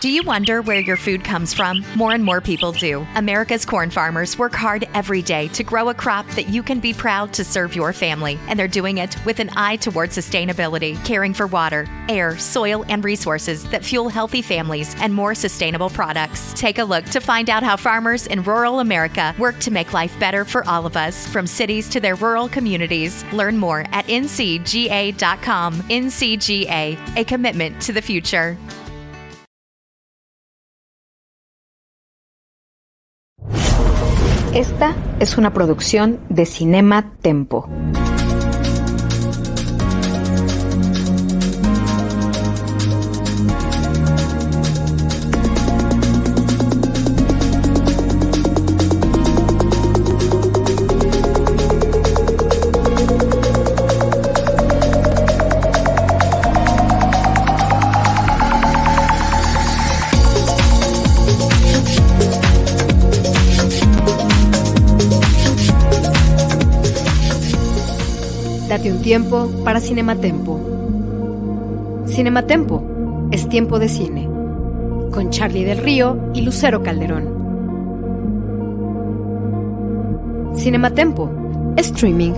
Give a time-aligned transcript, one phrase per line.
[0.00, 1.84] Do you wonder where your food comes from?
[1.94, 3.06] More and more people do.
[3.14, 6.92] America's corn farmers work hard every day to grow a crop that you can be
[6.92, 11.32] proud to serve your family, and they're doing it with an eye toward sustainability, caring
[11.32, 16.52] for water, air, soil, and resources that fuel healthy families and more sustainable products.
[16.54, 20.18] Take a look to find out how farmers in rural America work to make life
[20.20, 23.24] better for all of us, from cities to their rural communities.
[23.32, 25.74] Learn more at ncga.com.
[25.74, 28.58] NCGA, a commitment to the future.
[34.54, 37.68] Esta es una producción de Cinema Tempo.
[69.04, 72.04] Tiempo para Cinematempo.
[72.08, 74.24] Cinematempo es tiempo de cine.
[75.12, 77.28] Con Charlie del Río y Lucero Calderón.
[80.56, 81.30] Cinematempo,
[81.76, 82.32] streaming.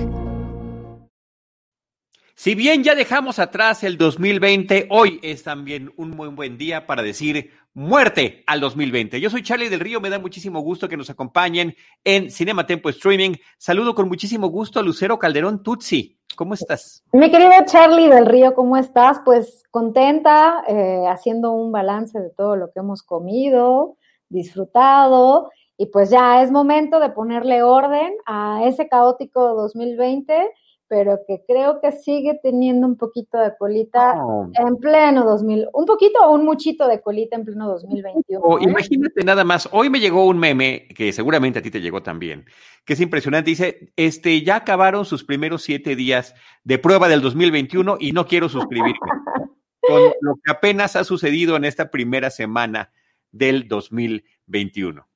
[2.35, 7.05] Si bien ya dejamos atrás el 2020, hoy es también un muy buen día para
[7.05, 9.21] decir muerte al 2020.
[9.21, 12.89] Yo soy Charlie del Río, me da muchísimo gusto que nos acompañen en Cinema Tempo
[12.89, 13.35] Streaming.
[13.59, 16.19] Saludo con muchísimo gusto a Lucero Calderón Tutsi.
[16.37, 17.05] ¿Cómo estás?
[17.13, 19.21] Mi querido Charlie del Río, ¿cómo estás?
[19.27, 23.99] Pues contenta, eh, haciendo un balance de todo lo que hemos comido,
[24.31, 30.51] disfrutado, y pues ya es momento de ponerle orden a ese caótico 2020
[30.89, 34.51] pero que creo que sigue teniendo un poquito de colita Oh.
[34.55, 38.41] en pleno 2000, un poquito o un muchito de colita en pleno 2021.
[38.41, 38.65] O ¿eh?
[38.65, 42.47] imagínate nada más, hoy me llegó un meme que seguramente a ti te llegó también,
[42.85, 43.51] que es impresionante.
[43.51, 46.35] Dice, este, ya acabaron sus primeros siete días
[46.65, 48.99] de prueba del 2021 y no quiero suscribirme.
[49.87, 52.91] con lo que apenas ha sucedido en esta primera semana
[53.31, 55.07] del 2021.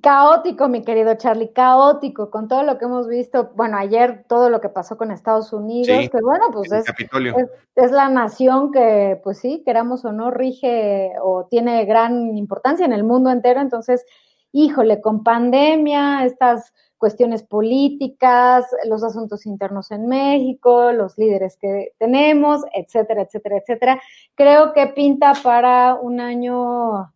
[0.00, 4.60] Caótico, mi querido Charlie, caótico, con todo lo que hemos visto, bueno, ayer todo lo
[4.60, 9.62] que pasó con Estados Unidos, Sí, que bueno, pues es la nación que, pues sí,
[9.66, 13.60] queramos o no, rige o tiene gran importancia en el mundo entero.
[13.60, 14.06] Entonces,
[14.52, 22.62] híjole, con pandemia, estas cuestiones políticas, los asuntos internos en México, los líderes que tenemos,
[22.72, 24.00] etcétera, etcétera, etcétera.
[24.36, 27.12] Creo que pinta para un año,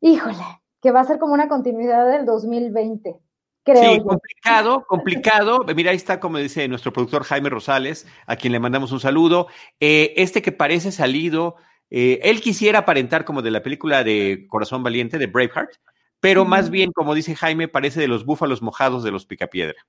[0.00, 3.16] híjole, que va a ser como una continuidad del 2020.
[3.64, 4.04] Creo Sí, yo.
[4.04, 5.64] complicado, complicado.
[5.74, 9.46] Mira, ahí está, como dice nuestro productor Jaime Rosales, a quien le mandamos un saludo.
[9.80, 11.56] Eh, este que parece salido,
[11.88, 15.70] eh, él quisiera aparentar como de la película de Corazón Valiente, de Braveheart,
[16.20, 19.86] pero más bien, como dice Jaime, parece de los búfalos mojados de los Picapiedra.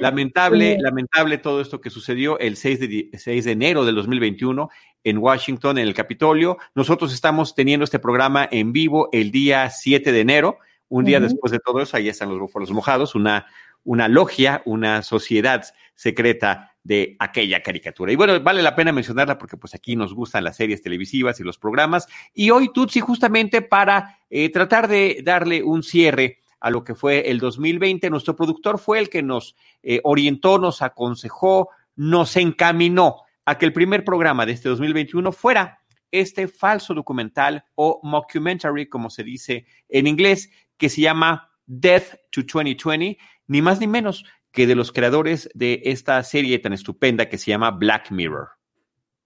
[0.00, 0.82] Lamentable, Sí.
[0.82, 4.68] lamentable todo esto que sucedió el 6 de, di- 6 de enero del 2021
[5.04, 6.58] en Washington, en el Capitolio.
[6.74, 10.58] Nosotros estamos teniendo este programa en vivo el día 7 de enero,
[10.88, 13.46] un día después de todo eso, ahí están los búfalos mojados, una,
[13.84, 15.64] una logia, una sociedad
[15.94, 18.12] secreta de aquella caricatura.
[18.12, 21.44] Y bueno, vale la pena mencionarla porque pues aquí nos gustan las series televisivas y
[21.44, 22.06] los programas.
[22.34, 27.28] Y hoy Tutsi justamente para eh, tratar de darle un cierre a lo que fue
[27.28, 28.08] el 2020.
[28.08, 33.72] Nuestro productor fue el que nos eh, orientó, nos aconsejó, nos encaminó a que el
[33.72, 35.80] primer programa de este 2021 fuera
[36.12, 42.42] este falso documental o mockumentary, como se dice en inglés, que se llama Death to
[42.42, 43.18] 2020,
[43.48, 47.50] ni más ni menos que de los creadores de esta serie tan estupenda que se
[47.50, 48.50] llama Black Mirror.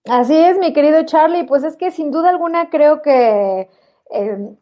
[0.09, 3.69] Así es, mi querido Charlie, pues es que sin duda alguna creo que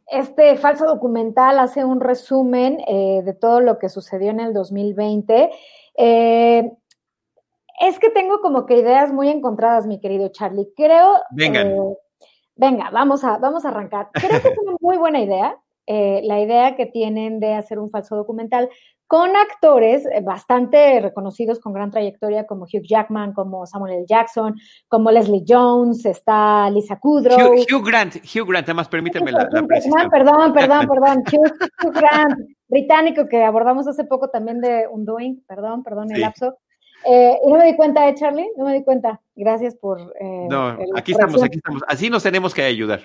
[0.07, 5.51] este falso documental hace un resumen eh, de todo lo que sucedió en el 2020.
[5.97, 6.73] Eh,
[7.81, 10.73] es que tengo como que ideas muy encontradas, mi querido Charlie.
[10.77, 11.21] Creo.
[11.31, 11.71] Vengan.
[11.73, 11.97] eh,
[12.57, 14.09] venga, vamos a, vamos a arrancar.
[14.13, 15.59] Creo que es una muy buena idea.
[15.87, 18.71] eh, la idea que tienen de hacer un falso documental
[19.15, 24.07] con actores eh, bastante reconocidos con gran trayectoria como Hugh Jackman, como Samuel L.
[24.09, 24.57] Jackson,
[24.89, 27.53] como Leslie Jones, está Lisa Kudrow.
[27.53, 30.11] Hugh, Hugh Grant, Hugh Grant, además permíteme la, la precisión.
[30.11, 31.23] Perdón, perdón, perdón.
[31.33, 31.53] Hugh,
[31.85, 36.21] Hugh Grant, británico que abordamos hace poco también de Undoing, perdón, perdón el Sí.
[36.21, 36.59] lapso.
[37.07, 38.51] Eh, y no me di cuenta, ¿eh, Charlie?
[38.57, 39.21] No me di cuenta.
[39.35, 40.01] Gracias por.
[40.21, 41.83] eh, No, aquí estamos, aquí estamos.
[41.89, 43.01] Así nos tenemos que ayudar.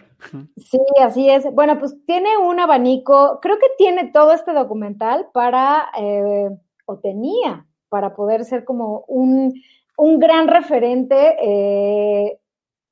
[0.58, 1.52] Sí, así es.
[1.54, 6.50] Bueno, pues tiene un abanico, creo que tiene todo este documental para, eh,
[6.86, 9.54] o tenía, para poder ser como un,
[9.98, 12.40] un gran referente, eh,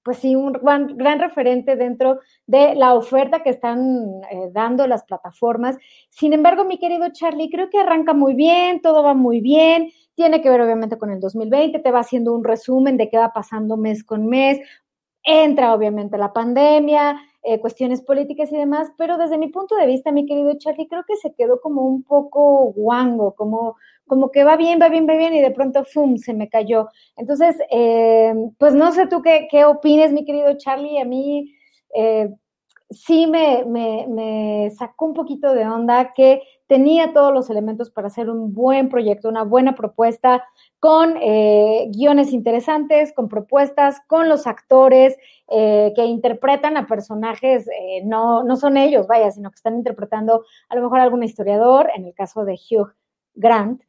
[0.04, 5.04] pues sí, un gran, gran, referente dentro de la oferta que están eh, dando las
[5.04, 5.78] plataformas.
[6.10, 10.42] Sin embargo, mi querido Charlie, creo que arranca muy bien, todo va muy bien, tiene
[10.42, 13.78] que ver obviamente con el 2020, te va haciendo un resumen de qué va pasando
[13.78, 14.60] mes con mes,
[15.24, 20.12] entra obviamente la pandemia, eh, cuestiones políticas y demás, pero desde mi punto de vista,
[20.12, 23.76] mi querido Charlie, creo que se quedó como un poco guango, como,
[24.08, 26.90] como que va bien, va bien, va bien, y de pronto, ¡fum!, se me cayó.
[27.16, 31.54] Entonces, eh, pues no sé tú qué, qué opines, mi querido Charlie, a mí
[31.94, 32.34] eh,
[32.90, 38.08] sí me, me, me sacó un poquito de onda que tenía todos los elementos para
[38.08, 40.44] hacer un buen proyecto, una buena propuesta,
[40.80, 45.18] con eh, guiones interesantes, con propuestas, con los actores
[45.50, 50.44] eh, que interpretan a personajes, eh, no, no son ellos, vaya, sino que están interpretando
[50.70, 52.94] a lo mejor algún historiador, en el caso de Hugh
[53.34, 53.82] Grant,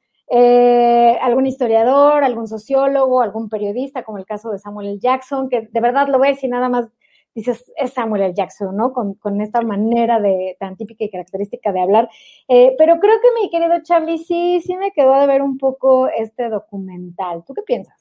[1.20, 4.98] algún historiador, algún sociólogo, algún periodista, como el caso de Samuel L.
[4.98, 6.92] Jackson, que de verdad lo a decir nada más
[7.38, 8.34] dices, es Samuel L.
[8.34, 8.92] Jackson, ¿no?
[8.92, 12.08] Con, con, esta manera de tan típica y característica de hablar.
[12.48, 16.08] Eh, pero creo que mi querido Charlie, sí, sí me quedó de ver un poco
[16.08, 17.44] este documental.
[17.46, 17.94] ¿Tú qué piensas?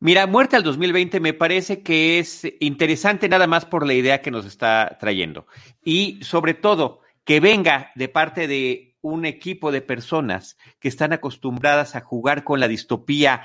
[0.00, 4.30] Mira, Muerte al 2020 me parece que es interesante nada más por la idea que
[4.30, 5.46] nos está trayendo.
[5.82, 11.94] Y sobre todo, que venga de parte de un equipo de personas que están acostumbradas
[11.94, 13.42] a jugar con la distopía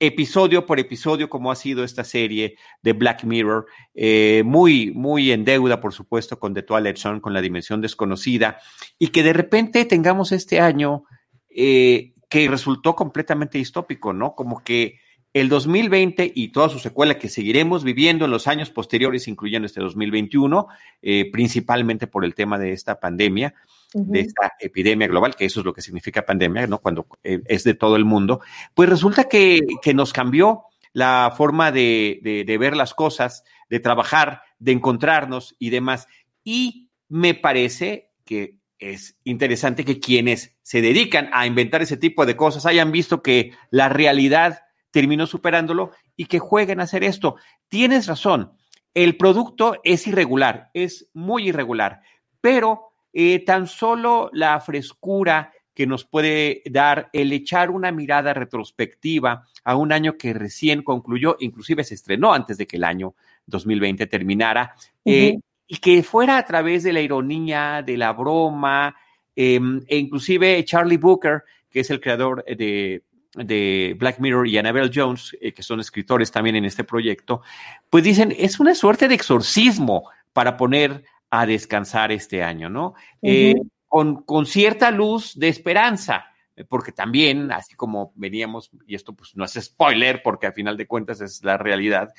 [0.00, 5.44] episodio por episodio, como ha sido esta serie de Black Mirror, eh, muy, muy en
[5.44, 8.58] deuda, por supuesto, con The Twilight Zone, con la dimensión desconocida,
[8.98, 11.04] y que de repente tengamos este año
[11.48, 14.34] eh, que resultó completamente distópico, ¿no?
[14.34, 14.98] Como que
[15.36, 19.82] el 2020 y toda su secuela que seguiremos viviendo en los años posteriores, incluyendo este
[19.82, 20.66] 2021,
[21.02, 23.54] eh, principalmente por el tema de esta pandemia,
[23.92, 26.78] de esta epidemia global, que eso es lo que significa pandemia, ¿no?
[26.78, 28.40] Cuando eh, es de todo el mundo,
[28.72, 29.60] pues resulta que,
[29.92, 30.62] nos cambió
[30.94, 36.08] la forma de, de, ver las cosas, de trabajar, de encontrarnos y demás.
[36.44, 42.36] Y me parece que es interesante que quienes se dedican a inventar ese tipo de
[42.36, 44.65] cosas hayan visto que la realidad
[44.96, 47.36] terminó superándolo y que jueguen a hacer esto.
[47.68, 48.52] Tienes razón,
[48.94, 52.00] el producto es irregular, es muy irregular,
[52.40, 59.46] pero eh, tan solo la frescura que nos puede dar el echar una mirada retrospectiva
[59.64, 63.14] a un año que recién concluyó, inclusive se estrenó antes de que el año
[63.44, 68.96] 2020 terminara, eh, y que fuera a través de la ironía, de la broma,
[69.34, 73.02] em, e inclusive Charlie Booker, que es el creador de,
[73.36, 77.42] de Black Mirror y Annabelle Jones, eh, que son escritores también en este proyecto,
[77.90, 82.94] pues dicen, es una suerte de exorcismo para poner a descansar este año, ¿no?
[83.22, 83.54] Eh,
[83.88, 86.26] con, con, cierta luz de esperanza,
[86.68, 90.86] porque también, así como veníamos, y esto pues no es spoiler, porque al final de
[90.86, 92.12] cuentas es la realidad,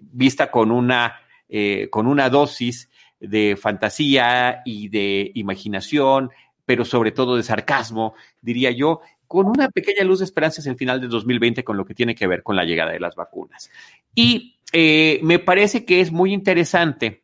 [0.00, 6.30] vista con una, eh, con una dosis de fantasía y de imaginación,
[6.64, 10.74] pero sobre todo de sarcasmo, diría yo, con una pequeña luz de esperanza es el
[10.74, 13.70] final de 2020 con lo que tiene que ver con la llegada de las vacunas.
[14.12, 17.22] Y eh, me parece que es muy interesante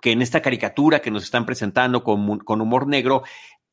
[0.00, 3.24] que en esta caricatura que nos están presentando con, con humor negro,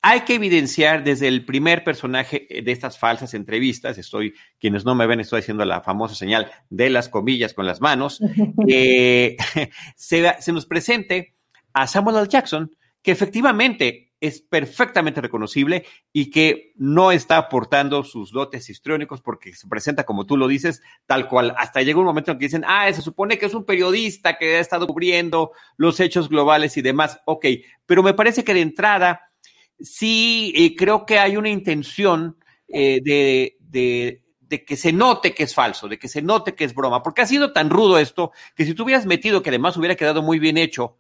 [0.02, 5.06] hay que evidenciar desde el primer personaje de estas falsas entrevistas, estoy, quienes no me
[5.06, 8.24] ven, estoy haciendo la famosa señal de las comillas con las manos,
[8.68, 9.38] que
[9.96, 11.36] se, se, nos presente
[11.74, 12.28] a Samuel L.
[12.28, 19.54] Jackson, que efectivamente es perfectamente reconocible y que no está aportando sus dotes histriónicos porque
[19.54, 21.54] se presenta, como tú lo dices, tal cual.
[21.58, 24.56] Hasta llega un momento en que dicen, ah, se supone que es un periodista que
[24.56, 27.20] ha estado cubriendo los hechos globales y demás.
[27.26, 27.48] Ok,
[27.88, 29.32] pero me parece que de entrada
[29.80, 32.38] sí eh, creo que hay una intención
[32.68, 36.64] eh, de, de, de que se note que es falso, de que se note que
[36.64, 39.78] es broma, porque ha sido tan rudo esto que si tú hubieras metido, que además
[39.78, 40.98] hubiera quedado muy bien hecho,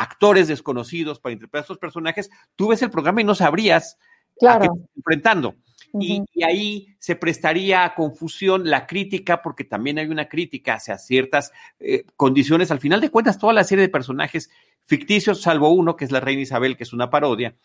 [0.00, 3.98] actores desconocidos para interpretar a estos personajes, tú ves el programa y no sabrías
[4.40, 5.54] a qué estás enfrentando.
[6.00, 11.52] y, ahí se prestaría a confusión la crítica, porque también hay una crítica hacia ciertas
[11.80, 12.70] eh, condiciones.
[12.70, 14.50] Al final de cuentas, toda la serie de personajes
[14.84, 17.56] ficticios, salvo uno, que es la reina Isabel, que es una parodia,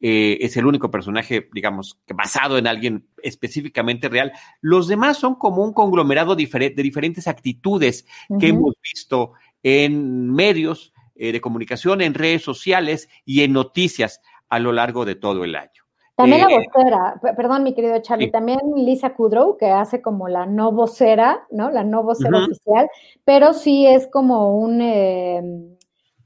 [0.00, 4.32] eh, es el único personaje, digamos, basado en alguien específicamente real.
[4.60, 8.06] Los demás son como un conglomerado de diferentes actitudes
[8.38, 14.58] que hemos visto en medios, eh, de comunicación, en redes sociales y en noticias a
[14.58, 15.82] lo largo de todo el año.
[16.16, 20.46] También la eh, vocera, perdón, mi querido Charlie, también Lisa Kudrow, que hace como la
[20.46, 21.70] no vocera, ¿no?
[21.70, 22.88] La no vocera oficial,
[23.24, 25.42] pero sí es como un, eh,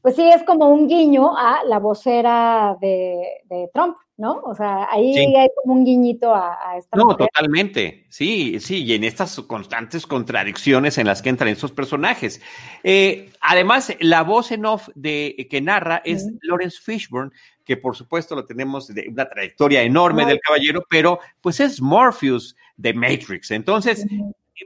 [0.01, 4.41] pues sí es como un guiño a la vocera de, Trump, ¿no?
[4.45, 6.97] O sea, ahí hay como un guiñito a, esta.
[6.97, 8.07] No, totalmente.
[8.11, 12.41] Sí, sí, y en estas constantes contradicciones en las que entran estos personajes.
[12.85, 17.33] Eh, además, la voz en off de que narra es Lawrence Fishburne,
[17.65, 22.57] que por supuesto lo tenemos de una trayectoria enorme del caballero, pero pues es Morpheus
[22.77, 23.51] de Matrix.
[23.51, 24.07] Entonces,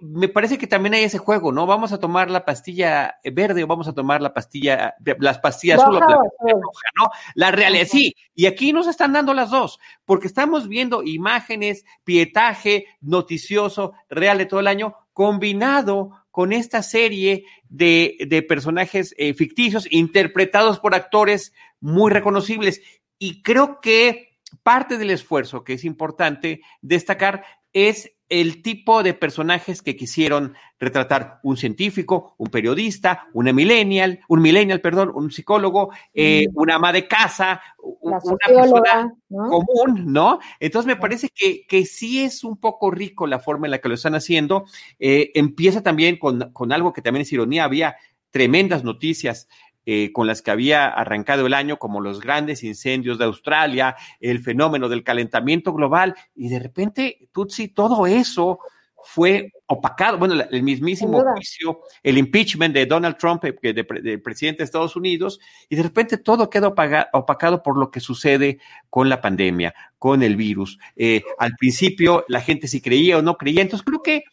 [0.01, 1.67] me parece que también hay ese juego, ¿no?
[1.67, 5.97] Vamos a tomar la pastilla verde o vamos a tomar la pastilla, las pastillas azul
[5.97, 7.11] o la roja, ¿no?
[7.35, 12.87] La realidad, sí, y aquí nos están dando las dos, porque estamos viendo imágenes, pietaje
[13.01, 19.87] noticioso, real de todo el año, combinado con esta serie de, de personajes eh, ficticios
[19.91, 22.83] interpretados por actores muy reconocibles.
[23.19, 29.81] Y creo que parte del esfuerzo que es importante destacar es el tipo de personajes
[29.81, 36.49] que quisieron retratar un científico, un periodista, una millennial, un millennial, perdón, un psicólogo, eh,
[36.49, 36.59] mm.
[36.61, 40.41] una ama de casa, una persona común, ¿no?
[40.59, 43.89] Entonces me parece que, que, sí es un poco rico la forma en la que
[43.89, 44.65] lo están haciendo.
[44.99, 47.97] Eh, empieza también con, con algo que también es ironía, había
[48.33, 49.47] tremendas noticias
[49.87, 54.41] eh, con las que había arrancado el año, como los grandes incendios de Australia, el
[54.41, 58.61] fenómeno del calentamiento global, y de repente, Tutsi, todo eso
[59.05, 60.19] fue opacado.
[60.19, 65.39] Bueno, el mismísimo juicio, el impeachment de Donald Trump, eh, de, presidente de Estados Unidos,
[65.69, 66.69] y de repente todo queda
[67.13, 68.59] opacado por lo que sucede
[68.91, 70.79] con la pandemia, con el virus.
[70.97, 74.25] Eh, al principio la gente si creía o no creía, entonces creo que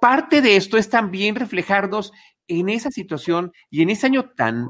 [0.00, 2.12] parte de esto es también reflejarnos
[2.48, 4.68] en esa situación y en ese año tan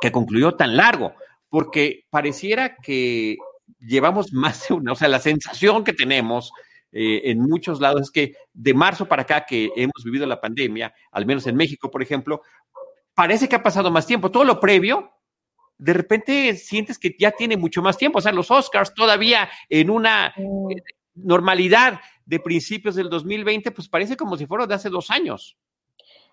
[0.00, 1.14] que concluyó tan largo,
[1.48, 3.36] porque pareciera que
[3.78, 6.52] llevamos más de una, o sea, la sensación que tenemos
[6.96, 10.94] eh, en muchos lados es que de marzo para acá que hemos vivido la pandemia,
[11.10, 12.42] al menos en México, por ejemplo,
[13.14, 14.30] parece que ha pasado más tiempo.
[14.30, 15.10] Todo lo previo,
[15.76, 18.18] de repente sientes que ya tiene mucho más tiempo.
[18.18, 20.70] O sea, los Oscars todavía en una mm.
[20.70, 20.82] eh,
[21.14, 25.56] normalidad de principios del 2020, pues parece como si fuera de hace dos años.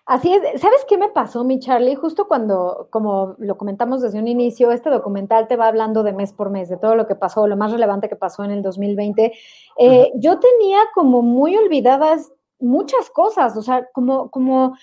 [0.04, 1.94] Así es, ¿sabes qué me pasó, mi Charlie?
[1.94, 6.32] Justo cuando, como lo comentamos desde un inicio, este documental te va hablando de mes
[6.32, 9.32] por mes, de todo lo que pasó, lo más relevante que pasó en el 2020.
[9.78, 14.76] Eh, yo tenía como muy olvidadas muchas cosas, o sea, como, como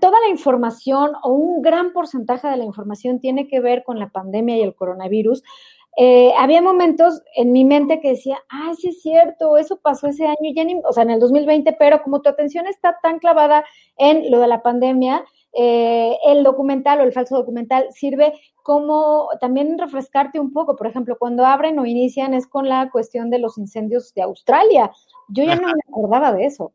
[0.00, 4.08] toda la información o un gran porcentaje de la información tiene que ver con la
[4.08, 5.42] pandemia y el coronavirus,
[5.98, 10.26] eh, había momentos en mi mente que decía, ah, sí es cierto, eso pasó ese
[10.26, 13.64] año, ya o sea, en el 2020, pero como tu atención está tan clavada
[13.96, 15.24] en lo de la pandemia,
[15.54, 20.76] eh, el documental o el falso documental sirve como también refrescarte un poco.
[20.76, 24.90] Por ejemplo, cuando abren o inician es con la cuestión de los incendios de Australia.
[25.28, 26.72] Yo ya no me acordaba de eso.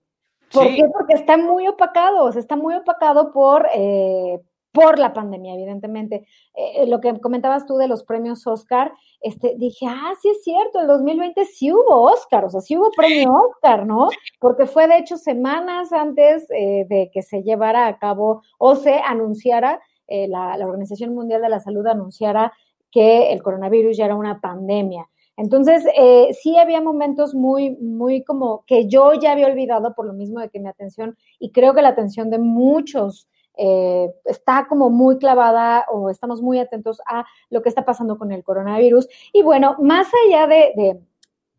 [0.51, 0.83] ¿Por qué?
[0.91, 6.25] Porque está muy opacado, o sea, está muy opacado por, eh, por la pandemia, evidentemente.
[6.53, 10.79] Eh, lo que comentabas tú de los premios Oscar, este, dije, ah, sí es cierto,
[10.79, 14.09] el 2020 sí hubo Oscar, o sea, sí hubo premio Oscar, ¿no?
[14.39, 18.95] Porque fue de hecho semanas antes eh, de que se llevara a cabo o se
[18.95, 22.53] anunciara, eh, la, la Organización Mundial de la Salud anunciara
[22.91, 25.07] que el coronavirus ya era una pandemia.
[25.37, 30.13] Entonces, eh, sí había momentos muy, muy como que yo ya había olvidado por lo
[30.13, 34.89] mismo de que mi atención, y creo que la atención de muchos eh, está como
[34.89, 39.07] muy clavada o estamos muy atentos a lo que está pasando con el coronavirus.
[39.33, 40.99] Y bueno, más allá de,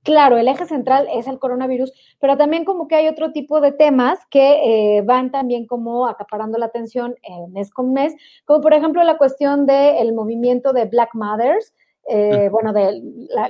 [0.03, 3.73] claro, el eje central es el coronavirus, pero también como que hay otro tipo de
[3.73, 7.15] temas que eh, van también como acaparando la atención
[7.51, 8.15] mes con mes,
[8.47, 11.75] como por ejemplo la cuestión del movimiento de Black Mothers,
[12.09, 13.01] eh, bueno, de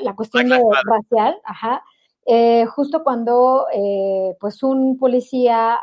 [0.01, 1.83] la, cuestión de racial, ajá.
[2.75, 3.67] justo cuando
[4.39, 5.81] pues un policía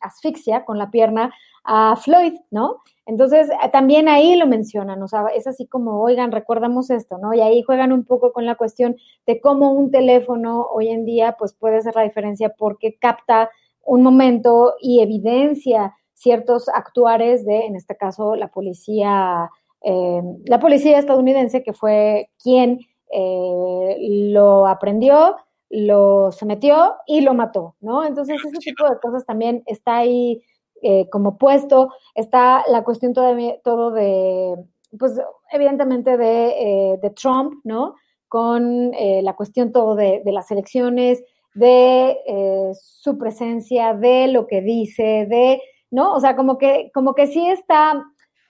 [0.00, 1.32] asfixia con la pierna
[1.64, 2.82] a Floyd, ¿no?
[3.06, 7.34] Entonces, eh, también ahí lo mencionan, o sea, es así como, oigan, recordamos esto, ¿no?
[7.34, 11.36] Y ahí juegan un poco con la cuestión de cómo un teléfono hoy en día,
[11.38, 13.50] pues puede ser la diferencia porque capta
[13.82, 19.50] un momento y evidencia ciertos actuares de, en este caso, la policía,
[19.82, 22.80] eh, la policía estadounidense, que fue quien
[23.12, 23.96] eh,
[24.32, 25.36] lo aprendió,
[25.68, 28.04] lo sometió y lo mató, ¿no?
[28.04, 30.42] Entonces, ese tipo de cosas también está ahí
[30.86, 34.54] eh, como puesto, está la cuestión todavía, todo de,
[34.98, 35.18] pues
[35.50, 37.94] evidentemente de, eh, de Trump, ¿no?
[38.28, 41.24] Con eh, la cuestión todo de, de las elecciones,
[41.54, 42.18] de
[42.74, 46.12] su presencia, de lo que dice, de, ¿no?
[46.12, 48.04] O sea, como que, como que sí está,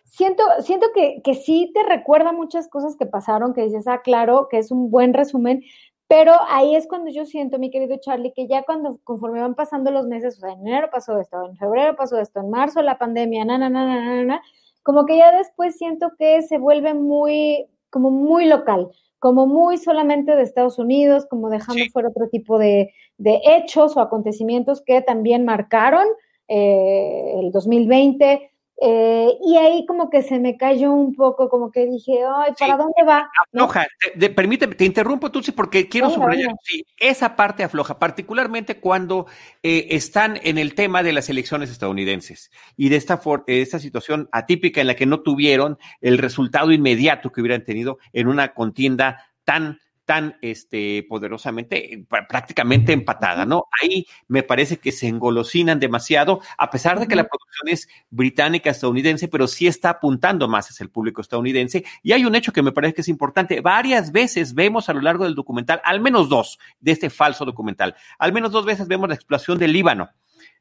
[0.04, 4.48] siento, siento que, que sí te recuerda muchas cosas que pasaron, que dices, ah, claro,
[4.50, 5.62] que es un buen resumen,
[6.08, 9.90] pero ahí es cuando yo siento, mi querido Charlie, que ya cuando conforme van pasando
[9.90, 12.99] los meses, o sea, en enero pasó esto, en febrero pasó esto, en marzo la
[12.99, 14.42] pandemia, na, na, na, na, na,
[14.82, 20.37] como que ya después siento que se vuelve muy, como muy local, como muy solamente
[20.37, 25.46] de Estados Unidos, como dejando fuera otro tipo de, de, hechos o acontecimientos que también
[25.46, 26.06] marcaron
[26.49, 31.86] eh, el 2020 eh, y ahí como que se me cayó un poco, como que
[31.86, 33.30] dije, ay, ¿para dónde va?
[33.46, 33.86] Afloja,
[34.18, 39.26] te, permíteme, te interrumpo, Tutsi, porque quiero subrayar, sí, esa parte afloja, particularmente cuando
[39.62, 42.50] eh, están en el tema de las elecciones estadounidenses.
[42.76, 47.40] Y de esta, esta situación atípica en la que no tuvieron el resultado inmediato que
[47.40, 53.64] hubieran tenido en una contienda tan tan este, poderosamente, prácticamente empatada, ¿no?
[53.82, 58.70] Ahí me parece que se engolosinan demasiado, a pesar de que la producción es británica,
[58.70, 61.84] estadounidense, pero sí está apuntando más hacia el público estadounidense.
[62.02, 63.61] Y hay un hecho que me parece que es importante.
[63.61, 67.94] Varias veces vemos a lo largo del documental, al menos dos de este falso documental,
[68.18, 70.11] al menos dos veces vemos la explosión del Líbano.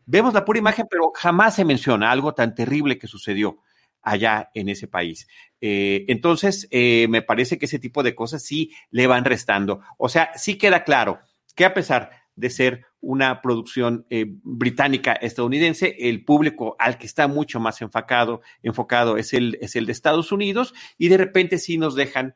[0.06, 3.60] Vemos la pura imagen, pero jamás se menciona algo tan terrible que sucedió
[4.04, 5.28] allá en ese país.
[5.62, 9.80] Eh, entonces, eh, me parece que ese tipo de cosas sí le van restando.
[9.98, 11.20] O sea, sí queda claro
[11.56, 17.28] que a pesar de ser una producción eh, británica estadounidense, el público al que está
[17.28, 21.78] mucho más enfocado, enfocado es, el, es el de Estados Unidos y de repente sí
[21.78, 22.36] nos dejan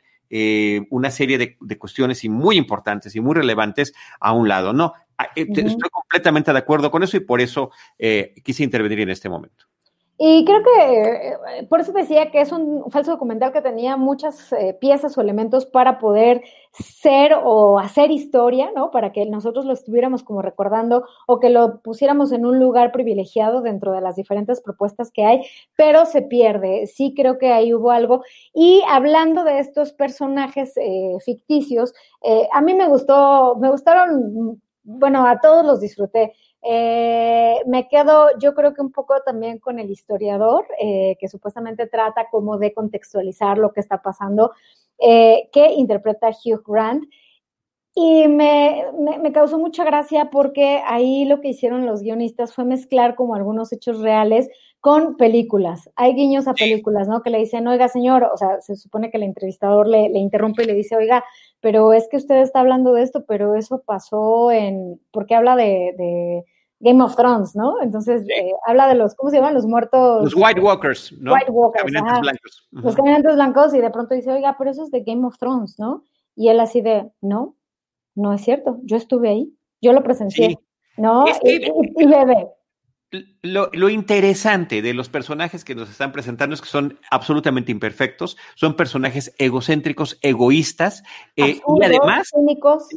[0.90, 4.92] una serie de, cuestiones y muy importantes y muy relevantes a un lado, ¿no?
[5.18, 7.72] Ah, estoy completamente de acuerdo con eso y por eso
[8.44, 9.68] quise intervenir en este momento.
[10.20, 14.52] Y creo que eh, por eso decía que es un falso documental que tenía muchas
[14.52, 18.90] eh, piezas o elementos para poder ser o hacer historia, ¿no?
[18.90, 23.62] Para que nosotros lo estuviéramos como recordando o que lo pusiéramos en un lugar privilegiado
[23.62, 25.46] dentro de las diferentes propuestas que hay,
[25.76, 26.88] pero se pierde.
[26.88, 28.24] Sí creo que ahí hubo algo.
[28.56, 31.94] Y hablando de estos personajes eh, ficticios,
[32.52, 36.34] a mí me gustó, me gustaron, bueno, a todos los disfruté.
[36.64, 41.88] Eh, me quedo, yo creo que un poco también con el historiador, eh, que supuestamente
[41.88, 44.52] trata como de contextualizar lo que está pasando,
[45.00, 47.04] eh, que interpreta Hugh Grant.
[48.00, 48.86] Y me,
[49.22, 53.74] me, causó mucha gracia porque ahí lo que hicieron los guionistas fue mezclar como algunos
[53.74, 54.50] hechos reales
[54.82, 55.90] con películas.
[55.96, 57.24] Hay guiños a películas, ¿no?
[57.24, 60.64] Que le dicen, oiga, señor, o sea, se supone que el entrevistador le, le interrumpe
[60.64, 61.24] y le dice, oiga,
[61.60, 66.46] pero es que usted está hablando de esto, pero eso pasó en, porque habla de
[66.80, 67.82] Game of Thrones, ¿no?
[67.82, 69.54] Entonces eh, habla de los, ¿cómo se llaman?
[69.54, 70.24] Los muertos.
[70.24, 71.34] Los White Walkers, ¿no?
[71.34, 71.84] White Walkers.
[71.84, 72.68] Caminantes blancos.
[72.72, 75.80] Los caminantes blancos y de pronto dice, oiga, pero eso es de Game of Thrones,
[75.80, 76.04] ¿no?
[76.36, 77.58] Y él así de, no,
[78.14, 80.60] no es cierto, yo estuve ahí, yo lo presencié,
[80.98, 81.26] ¿no?
[81.44, 82.48] y, bebé.
[83.42, 88.38] Lo, lo, interesante de los personajes que nos están presentando es que son absolutamente imperfectos,
[88.56, 91.04] son personajes egocéntricos, egoístas
[91.38, 92.88] eh, y además cínicos.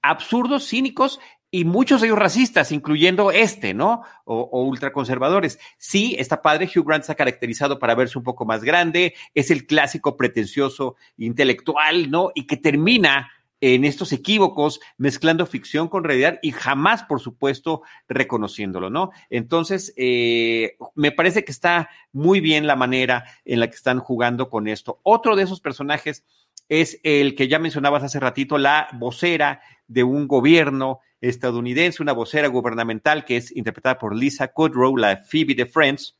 [0.00, 1.20] absurdos, cínicos
[1.50, 4.02] y muchos de ellos racistas, incluyendo este, ¿no?
[4.24, 5.58] O, ultraconservadores.
[5.78, 9.66] Sí, está padre, Hugh Grant está caracterizado para verse un poco más grande, es el
[9.66, 12.30] clásico pretencioso intelectual, ¿no?
[12.34, 13.30] Y que termina
[13.60, 19.10] en estos equívocos, mezclando ficción con realidad y jamás, por supuesto, reconociéndolo, ¿no?
[19.30, 24.48] Entonces, eh, me parece que está muy bien la manera en la que están jugando
[24.48, 25.00] con esto.
[25.02, 26.24] Otro de esos personajes
[26.68, 32.48] es el que ya mencionabas hace ratito, la vocera de un gobierno estadounidense, una vocera
[32.48, 36.16] gubernamental que es interpretada por Lisa Kudrow, la Phoebe de Friends,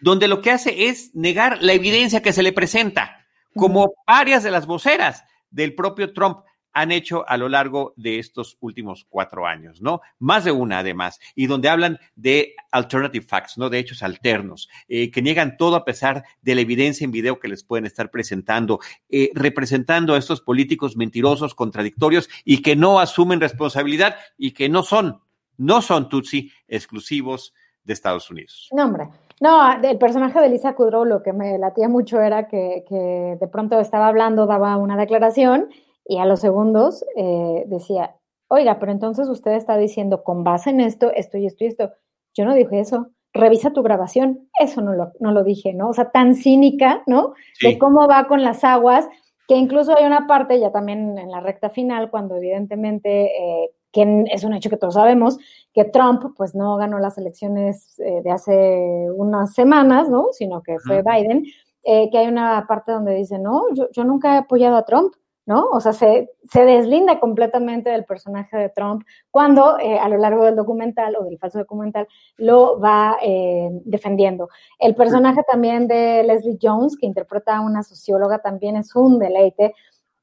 [0.00, 4.50] donde lo que hace es negar la evidencia que se le presenta, como varias de
[4.50, 6.38] las voceras del propio Trump
[6.76, 10.02] han hecho a lo largo de estos últimos cuatro años, ¿no?
[10.18, 13.70] Más de una, además, y donde hablan de alternative facts, ¿no?
[13.70, 17.48] De hechos alternos, eh, que niegan todo a pesar de la evidencia en video que
[17.48, 23.40] les pueden estar presentando, eh, representando a estos políticos mentirosos, contradictorios y que no asumen
[23.40, 25.22] responsabilidad y que no son,
[25.56, 28.68] no son Tutsi exclusivos de Estados Unidos.
[28.72, 29.08] No, hombre.
[29.40, 33.48] No, el personaje de Lisa Kudrow lo que me latía mucho era que, que de
[33.48, 35.70] pronto estaba hablando, daba una declaración
[36.08, 38.16] y a los segundos eh, decía,
[38.48, 41.92] oiga, pero entonces usted está diciendo con base en esto, esto y esto y esto.
[42.34, 43.08] Yo no dije eso.
[43.32, 44.48] Revisa tu grabación.
[44.58, 45.88] Eso no lo, no lo dije, ¿no?
[45.88, 47.34] O sea, tan cínica, ¿no?
[47.60, 49.08] De cómo va con las aguas,
[49.48, 54.24] que incluso hay una parte ya también en la recta final, cuando evidentemente, eh, que
[54.32, 55.38] es un hecho que todos sabemos,
[55.74, 60.28] que Trump pues no ganó las elecciones eh, de hace unas semanas, ¿no?
[60.32, 61.44] Sino que fue Biden,
[61.84, 65.14] que hay una parte donde dice, no, yo, yo nunca he apoyado a Trump.
[65.46, 65.68] ¿No?
[65.70, 70.44] O sea, se, se, deslinda completamente del personaje de Trump cuando eh, a lo largo
[70.44, 74.48] del documental o del falso documental lo va eh, defendiendo.
[74.80, 79.74] El personaje también de Leslie Jones, que interpreta a una socióloga, también es un deleite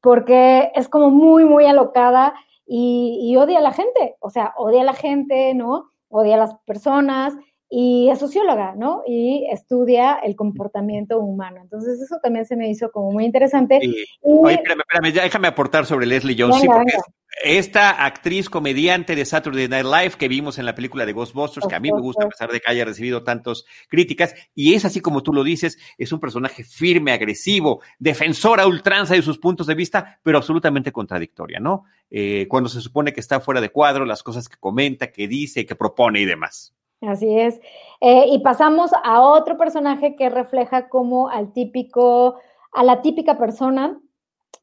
[0.01, 2.33] porque es como muy, muy alocada
[2.65, 5.89] y, y odia a la gente, o sea, odia a la gente, ¿no?
[6.09, 7.33] Odia a las personas
[7.75, 9.01] y es socióloga, ¿no?
[9.07, 11.59] Y estudia el comportamiento humano.
[11.59, 13.79] Entonces, eso también se me hizo como muy interesante.
[14.21, 16.61] Oye, espérame, espérame, déjame aportar sobre Leslie Jones.
[16.61, 16.93] sí, porque
[17.43, 21.73] esta actriz comediante de Saturday Night Live que vimos en la película de Ghostbusters, que
[21.73, 24.99] a mí me gusta a pesar de que haya recibido tantas críticas, y es así
[24.99, 29.73] como tú lo dices, es un personaje firme, agresivo, defensora ultranza de sus puntos de
[29.73, 31.85] vista, pero absolutamente contradictoria, ¿no?
[32.11, 35.65] Eh, cuando se supone que está fuera de cuadro, las cosas que comenta, que dice,
[35.65, 36.75] que propone y demás.
[37.07, 37.59] Así es.
[38.01, 42.35] Eh, y pasamos a otro personaje que refleja como al típico,
[42.71, 43.99] a la típica persona,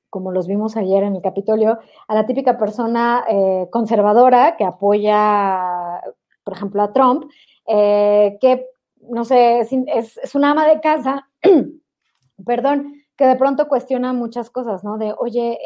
[0.09, 6.01] como los vimos ayer en el Capitolio, a la típica persona eh, conservadora que apoya,
[6.43, 7.31] por ejemplo, a Trump,
[7.67, 8.67] eh, que,
[9.09, 11.29] no sé, es, es una ama de casa,
[12.45, 14.99] perdón, que de pronto cuestiona muchas cosas, ¿no?
[14.99, 15.59] De, oye,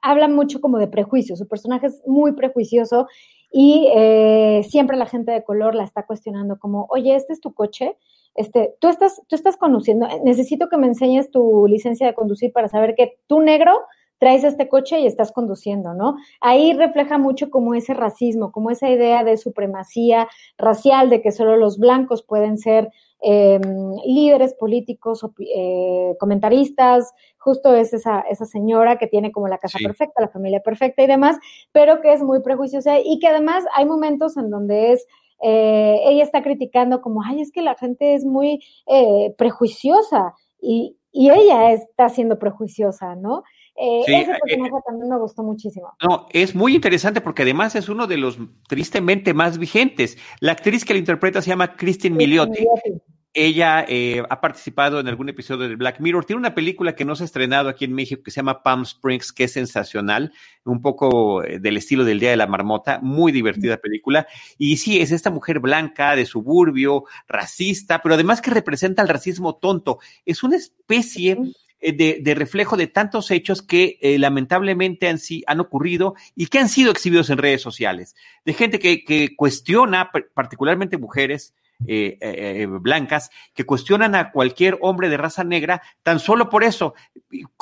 [0.00, 3.06] habla mucho como de prejuicio, su personaje es muy prejuicioso
[3.50, 7.52] y eh, siempre la gente de color la está cuestionando como, oye, este es tu
[7.52, 7.96] coche,
[8.34, 12.68] este, tú estás, tú estás conduciendo, necesito que me enseñes tu licencia de conducir para
[12.68, 13.72] saber que tú negro
[14.18, 16.16] traes este coche y estás conduciendo, ¿no?
[16.42, 21.56] Ahí refleja mucho como ese racismo, como esa idea de supremacía racial, de que solo
[21.56, 22.90] los blancos pueden ser
[23.22, 29.78] Em, líderes políticos, eh, comentaristas, justo es esa, esa señora que tiene como la casa
[29.82, 31.36] perfecta, la familia perfecta y demás,
[31.70, 35.06] pero que es muy prejuiciosa y que además hay momentos en donde es
[35.42, 40.96] eh, ella está criticando como, ay, es que la gente es muy eh, prejuiciosa y,
[41.12, 43.42] y, ella está siendo prejuiciosa, ¿no?
[43.82, 45.94] Eh, ese eh, personaje también me gustó muchísimo.
[46.02, 48.38] No, es muy interesante porque además es uno de los
[48.68, 50.18] tristemente más vigentes.
[50.40, 52.66] La actriz que la interpreta se llama Christine Milioti.
[53.32, 56.26] Ella eh, ha participado en algún episodio de Black Mirror.
[56.26, 58.82] Tiene una película que no se ha estrenado aquí en México que se llama Palm
[58.82, 60.32] Springs, que es sensacional,
[60.64, 64.26] un poco del estilo del Día de la Marmota, muy divertida película.
[64.58, 69.56] Y sí, es esta mujer blanca, de suburbio, racista, pero además que representa el racismo
[69.56, 70.00] tonto.
[70.26, 76.14] Es una especie eh, de, reflejo de tantos hechos que eh, lamentablemente han, han, ocurrido
[76.36, 78.14] y que han sido exhibidos en redes sociales,
[78.44, 81.54] de gente que, que cuestiona, particularmente mujeres,
[81.86, 86.62] eh, eh, eh, blancas que cuestionan a cualquier hombre de raza negra tan solo por
[86.62, 86.94] eso.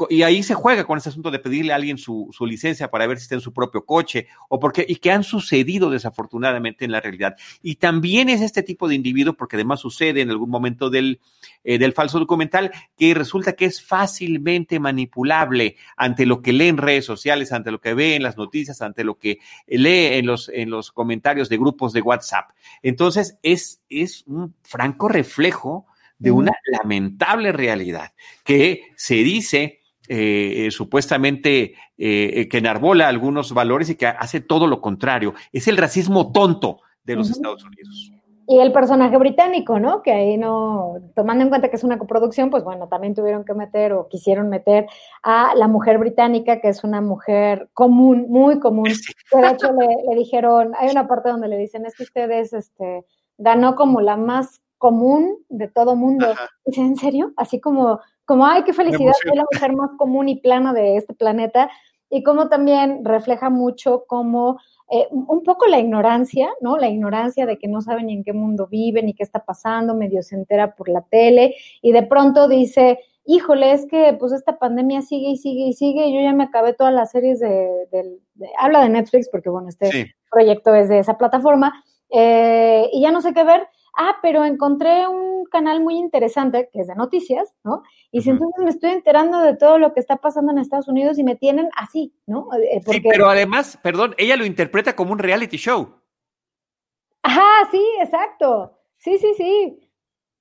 [0.09, 3.07] Y, ahí se juega con ese asunto de pedirle a alguien su, su, licencia para
[3.07, 6.91] ver si está en su propio coche o porque, y que han sucedido desafortunadamente en
[6.91, 7.37] la realidad.
[7.63, 11.21] Y también es este tipo de individuo, porque además sucede en algún momento del,
[11.63, 17.05] del falso documental, que resulta que es fácilmente manipulable ante lo que lee en redes
[17.05, 20.71] sociales, ante lo que ve en las noticias, ante lo que lee en los, en
[20.71, 22.51] los comentarios de grupos de WhatsApp.
[22.83, 25.87] Entonces, es, es es un franco reflejo
[26.19, 28.13] de una lamentable realidad
[28.45, 34.67] que se dice eh, eh, supuestamente eh, que enarbola algunos valores y que hace todo
[34.67, 35.35] lo contrario.
[35.53, 38.13] Es el racismo tonto de los Estados Unidos.
[38.51, 40.01] Y el personaje británico, ¿no?
[40.01, 43.53] Que ahí no, tomando en cuenta que es una coproducción, pues bueno, también tuvieron que
[43.53, 44.87] meter o quisieron meter
[45.23, 48.89] a la mujer británica, que es una mujer común, muy común.
[49.31, 52.55] Que de hecho le, le dijeron, hay una parte donde le dicen, es que ustedes,
[52.55, 53.05] este,
[53.39, 56.27] ganó como la más común de todo mundo.
[56.67, 57.33] Dice, ¿en serio?
[57.37, 61.15] Así como, como, ay, qué felicidad, soy la mujer más común y plana de este
[61.15, 61.71] planeta.
[62.11, 64.59] Y como también refleja mucho como
[64.91, 66.79] eh, un poco la ignorancia, ¿no?
[66.79, 69.95] La ignorancia de que no saben ni en qué mundo viven ni qué está pasando,
[69.95, 74.59] medio se entera por la tele y de pronto dice, híjole, es que pues esta
[74.59, 78.19] pandemia sigue y sigue y sigue, y yo ya me acabé todas las series de,
[78.59, 83.21] habla de Netflix, porque bueno, este proyecto es de esa plataforma, eh, y ya no
[83.21, 83.69] sé qué ver.
[83.97, 87.83] Ah, pero encontré un canal muy interesante que es de noticias, ¿no?
[88.13, 91.19] Y si entonces me estoy enterando de todo lo que está pasando en Estados Unidos
[91.19, 92.49] y me tienen así, ¿no?
[92.55, 95.97] Eh, sí, pero además, perdón, ella lo interpreta como un reality show.
[97.23, 98.79] Ajá, sí, exacto.
[98.99, 99.88] Sí, sí, sí.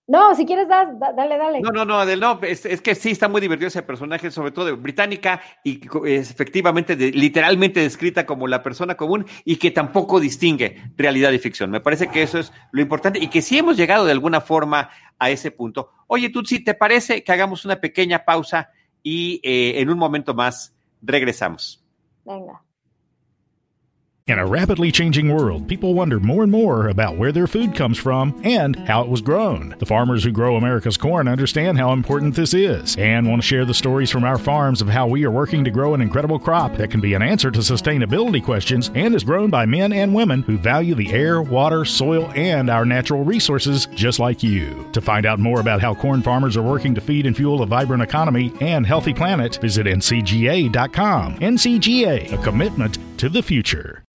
[0.07, 1.59] No, si quieres, dale, dale.
[1.59, 4.71] No, no, no, no es, que sí está muy divertido ese personaje, sobre todo de
[4.71, 11.33] británica, y es efectivamente, literalmente descrita como la persona común y que tampoco distingue realidad
[11.33, 11.71] y ficción.
[11.71, 14.89] Me parece que eso es lo importante y que sí hemos llegado de alguna forma
[15.19, 15.91] a ese punto.
[16.07, 18.69] Oye, Tutsi, ¿te parece que hagamos una pequeña pausa
[19.03, 21.83] y eh, en un momento más regresamos?
[22.23, 22.61] Venga.
[24.27, 27.97] In a rapidly changing world, people wonder more and more about where their food comes
[27.97, 29.73] from and how it was grown.
[29.79, 33.63] The farmers who grow America's corn understand how important this is and want to share
[33.63, 36.75] the stories from our farms of how we are working to grow an incredible crop
[36.75, 40.41] that can be an answer to sustainability questions and is grown by men and women
[40.41, 44.89] who value the air, water, soil, and our natural resources just like you.
[44.91, 47.65] To find out more about how corn farmers are working to feed and fuel a
[47.65, 51.39] vibrant economy and healthy planet, visit ncga.com.
[51.39, 54.03] NCGA, a commitment to the future.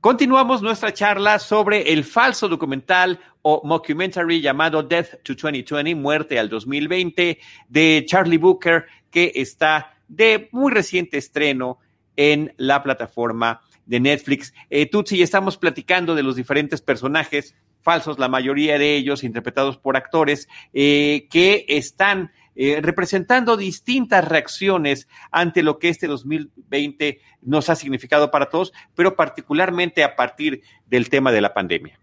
[0.00, 6.48] Continuamos nuestra charla sobre el falso documental o mockumentary llamado Death to 2020, Muerte al
[6.48, 11.80] 2020, de Charlie Booker, que está de muy reciente estreno
[12.16, 14.54] en la plataforma de Netflix.
[14.70, 19.98] Eh, Tutsi, estamos platicando de los diferentes personajes falsos, la mayoría de ellos interpretados por
[19.98, 27.76] actores eh, que están eh, representando distintas reacciones ante lo que este 2020 nos ha
[27.76, 31.98] significado para todos, pero particularmente a partir del tema de la pandemia.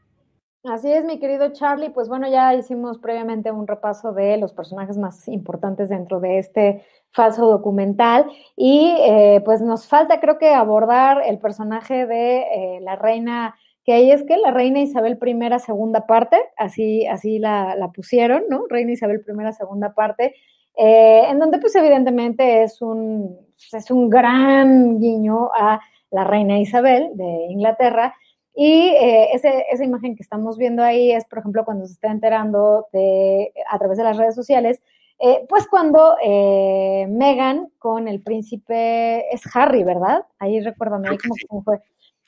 [0.63, 1.91] Así es, mi querido Charlie.
[1.91, 6.83] Pues bueno, ya hicimos previamente un repaso de los personajes más importantes dentro de este
[7.11, 12.97] falso documental y eh, pues nos falta creo que abordar el personaje de eh, la
[12.97, 13.55] reina,
[13.87, 18.43] que ahí es que la reina Isabel I segunda parte, así, así la, la pusieron,
[18.49, 18.65] ¿no?
[18.67, 20.35] Reina Isabel I segunda parte,
[20.75, 23.37] eh, en donde pues evidentemente es un,
[23.71, 25.79] es un gran guiño a
[26.11, 28.13] la reina Isabel de Inglaterra.
[28.53, 32.11] Y eh, ese, esa imagen que estamos viendo ahí es, por ejemplo, cuando se está
[32.11, 34.81] enterando de, a través de las redes sociales,
[35.19, 40.25] eh, pues cuando eh, Meghan con el príncipe, es Harry, ¿verdad?
[40.39, 41.79] Ahí recuérdame, ahí cómo, fue.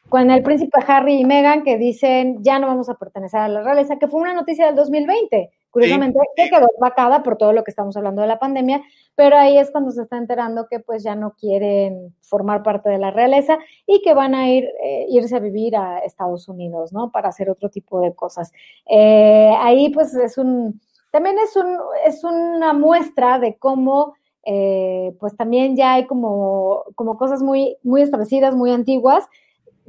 [0.09, 3.61] Con el príncipe Harry y Meghan que dicen, ya no vamos a pertenecer a la
[3.61, 5.51] realeza, que fue una noticia del 2020.
[5.69, 8.81] Curiosamente, que quedó vacada por todo lo que estamos hablando de la pandemia,
[9.13, 12.97] pero ahí es cuando se está enterando que pues ya no quieren formar parte de
[12.97, 17.11] la realeza y que van a ir, eh, irse a vivir a Estados Unidos, ¿no?
[17.11, 18.51] Para hacer otro tipo de cosas.
[18.87, 25.37] Eh, ahí pues es un, también es un, es una muestra de cómo eh, pues
[25.37, 29.25] también ya hay como, como cosas muy, muy establecidas, muy antiguas,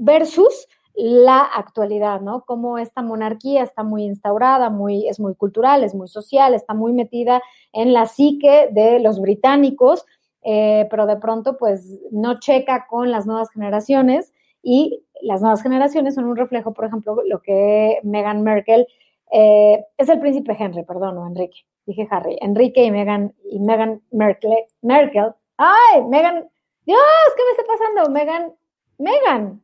[0.00, 2.44] versus la actualidad, ¿no?
[2.44, 6.92] Cómo esta monarquía está muy instaurada, muy, es muy cultural, es muy social, está muy
[6.92, 7.40] metida
[7.72, 10.04] en la psique de los británicos,
[10.42, 14.32] eh, pero de pronto pues no checa con las nuevas generaciones
[14.62, 18.86] y las nuevas generaciones son un reflejo, por ejemplo, lo que Meghan Merkel,
[19.32, 24.02] eh, es el príncipe Henry, perdón, no Enrique, dije Harry, Enrique y Meghan, y Meghan
[24.10, 26.48] Merkel, Merkel, ay, Meghan,
[26.84, 26.98] Dios,
[27.36, 28.10] ¿qué me está pasando?
[28.10, 28.54] Meghan,
[28.98, 29.62] Meghan,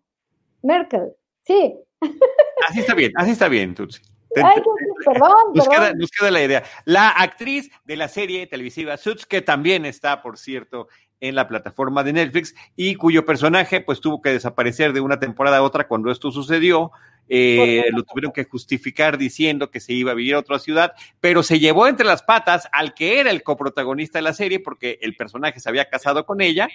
[0.67, 1.13] Merkel,
[1.45, 1.75] sí.
[2.69, 4.03] Así está bien, así está bien, Tutsi.
[4.37, 4.61] Ay,
[5.05, 5.87] perdón, nos, perdón.
[5.89, 6.63] Queda, nos queda la idea.
[6.85, 10.89] La actriz de la serie televisiva Suits, que también está, por cierto,
[11.21, 15.59] en la plataforma de Netflix y cuyo personaje pues tuvo que desaparecer de una temporada
[15.59, 16.91] a otra cuando esto sucedió.
[17.29, 21.43] Eh, lo tuvieron que justificar diciendo que se iba a vivir a otra ciudad, pero
[21.43, 25.17] se llevó entre las patas al que era el coprotagonista de la serie porque el
[25.17, 26.69] personaje se había casado con ella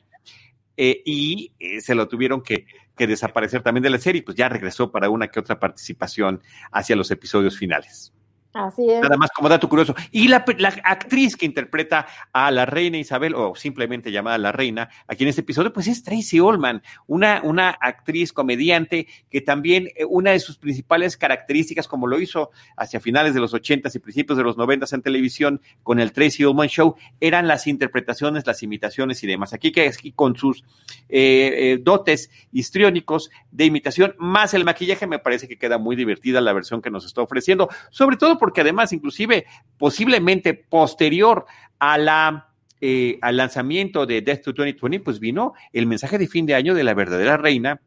[0.78, 4.50] eh, y eh, se lo tuvieron que, que, desaparecer también de la serie, pues ya
[4.50, 8.14] regresó para una que otra participación hacia los episodios finales.
[8.54, 9.02] Así es.
[9.02, 9.96] Nada más como dato curioso.
[10.12, 10.44] Y la,
[10.84, 15.42] actriz que interpreta a la reina Isabel, o simplemente llamada la reina, aquí en este
[15.42, 20.58] episodio, pues es Tracy Ullman, una, una actriz comediante que también eh, una de sus
[20.58, 24.92] principales características, como lo hizo hacia finales de los ochentas y principios de los noventas
[24.92, 29.54] en televisión con el Tracy Ullman Show, eran las interpretaciones, las imitaciones y demás.
[29.54, 30.64] Aquí que aquí con sus
[31.08, 36.42] eh, eh, dotes histriónicos de imitación, más el maquillaje, me parece que queda muy divertida
[36.42, 39.46] la versión que nos está ofreciendo, sobre todo porque además, inclusive,
[39.78, 41.46] posiblemente posterior
[41.78, 42.48] a la
[42.82, 46.74] eh, al lanzamiento de Death to 2020, pues vino el mensaje de fin de año
[46.74, 47.82] de la verdadera reina,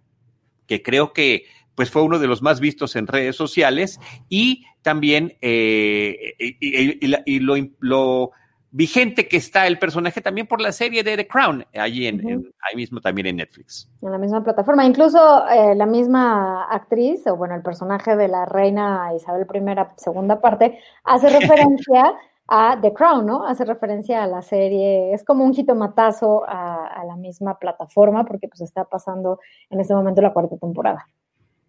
[0.68, 5.36] que creo que pues fue uno de los más vistos en redes sociales y también
[5.40, 8.30] eh, y, y, lo, lo,
[8.74, 12.18] vigente que está el personaje también por la serie de The Crown, allí en, uh
[12.18, 12.32] -huh.
[12.32, 13.88] en ahí mismo también en Netflix.
[14.02, 18.46] En la misma plataforma, incluso eh, la misma actriz, o bueno, el personaje de la
[18.46, 21.28] reina Isabel I, segunda parte, hace
[21.78, 22.14] referencia
[22.48, 23.46] a The Crown, ¿no?
[23.46, 28.48] Hace referencia a la serie, es como un jitomatazo a, a la misma plataforma, porque
[28.48, 29.38] pues está pasando
[29.70, 31.06] en este momento la cuarta temporada.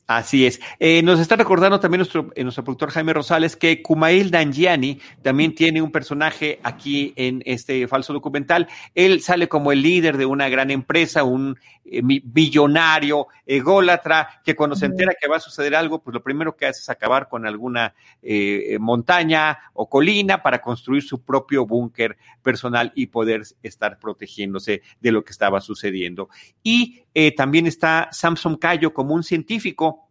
[0.07, 0.59] Así es.
[0.79, 5.55] Eh, nos está recordando también nuestro, eh, nuestro productor Jaime Rosales que Kumail Dangiani también
[5.55, 8.67] tiene un personaje aquí en este falso documental.
[8.93, 14.75] Él sale como el líder de una gran empresa, un eh, billonario, ególatra, que cuando
[14.75, 17.47] se entera que va a suceder algo, pues lo primero que hace es acabar con
[17.47, 24.83] alguna eh, montaña o colina para construir su propio búnker personal y poder estar protegiéndose
[24.99, 26.29] de lo que estaba sucediendo.
[26.61, 30.05] Y eh, también está Samson Cayo como un científico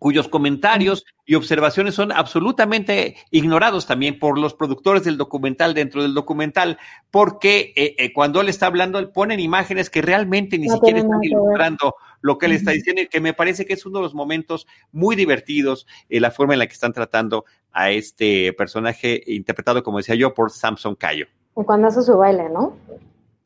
[0.00, 6.14] cuyos comentarios y observaciones son absolutamente ignorados también por los productores del documental dentro del
[6.14, 6.78] documental,
[7.10, 11.94] porque eh, eh, cuando él está hablando, ponen imágenes que realmente ni siquiera están ilustrando
[12.22, 14.66] lo que él está diciendo, y que me parece que es uno de los momentos
[14.90, 19.98] muy divertidos, eh, la forma en la que están tratando a este personaje interpretado, como
[19.98, 21.26] decía yo, por Samson Cayo.
[21.56, 22.74] Y cuando hace su baile, ¿no?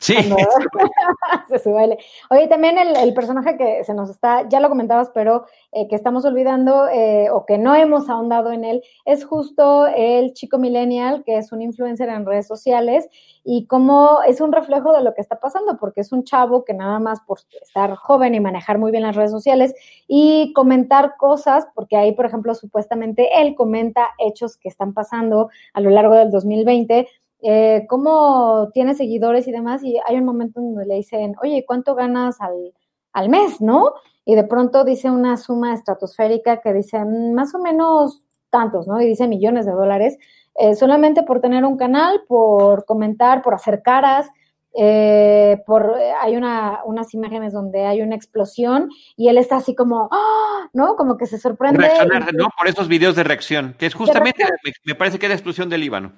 [0.04, 0.16] Sí.
[1.62, 1.96] se baile.
[2.28, 6.26] Oye, también el, personaje que se nos está, ya lo comentabas, pero eh, que estamos
[6.26, 11.38] olvidando eh, o que no hemos ahondado en él, es justo el chico millennial, que
[11.38, 13.08] es un influencer en redes sociales
[13.44, 16.74] y cómo es un reflejo de lo que está pasando, porque es un chavo que
[16.74, 19.74] nada más por estar joven y manejar muy bien las redes sociales
[20.06, 25.80] y comentar cosas, porque ahí, por ejemplo, supuestamente él comenta hechos que están pasando a
[25.80, 27.08] lo largo del 2020
[27.42, 31.94] eh, cómo tiene seguidores y demás, y hay un momento donde le dicen, oye, ¿cuánto
[31.94, 32.72] ganas al,
[33.12, 33.94] al mes, no?
[34.24, 39.00] Y de pronto dice una suma estratosférica que dice mm, más o menos tantos, ¿no?
[39.00, 40.18] Y dice millones de dólares,
[40.54, 44.30] eh, solamente por tener un canal, por comentar, por hacer caras,
[44.76, 50.08] eh, por, hay una, unas imágenes donde hay una explosión y él está así como,
[50.10, 50.68] ¡ah!
[50.72, 50.96] ¿no?
[50.96, 51.78] Como que se sorprende.
[51.78, 52.48] Reaccionar, ¿no?
[52.56, 54.44] Por esos videos de reacción, que es justamente,
[54.84, 56.12] me, parece que es la explosión del Líbano.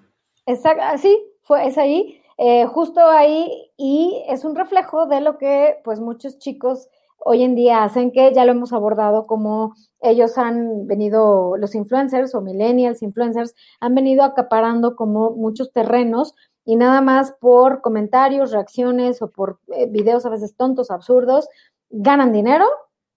[0.49, 5.39] Exacto, ah, sí, fue, es ahí, eh, justo ahí, y es un reflejo de lo
[5.39, 10.39] que pues muchos chicos hoy en día hacen, que ya lo hemos abordado, como ellos
[10.39, 16.33] han venido, los influencers o millennials influencers, han venido acaparando como muchos terrenos
[16.65, 21.49] y nada más por comentarios, reacciones o por eh, videos a veces tontos, absurdos,
[21.91, 22.67] ganan dinero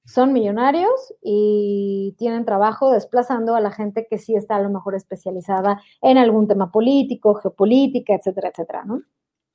[0.05, 4.95] son millonarios y tienen trabajo desplazando a la gente que sí está a lo mejor
[4.95, 9.03] especializada en algún tema político, geopolítica, etcétera, etcétera, ¿no?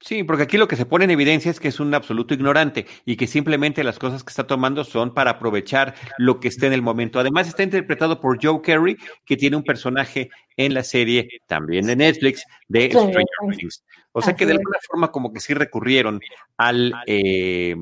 [0.05, 2.85] Sí, porque aquí lo que se pone en evidencia es que es un absoluto ignorante
[3.07, 6.75] y que simplemente las cosas que está tomando son para aprovechar lo que esté en
[6.75, 7.19] el momento.
[7.19, 11.97] Además, está interpretado por Joe Carey, que tiene un personaje en la serie también de
[11.97, 13.25] Netflix de Stranger
[13.57, 13.83] Things.
[14.13, 16.21] O sea que de alguna forma como que sí recurrieron
[16.59, 17.75] al, eh,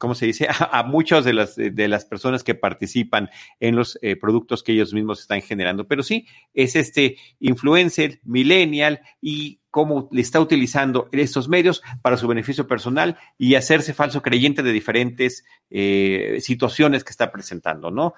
[0.00, 0.48] ¿cómo se dice?
[0.72, 4.92] A, muchas de las, de las personas que participan en los eh, productos que ellos
[4.92, 5.86] mismos están generando.
[5.86, 12.28] Pero sí, es este influencer, millennial y cómo le está utilizando estos medios para su
[12.28, 18.14] beneficio personal y hacerse falso creyente de diferentes eh, situaciones que está presentando, ¿no?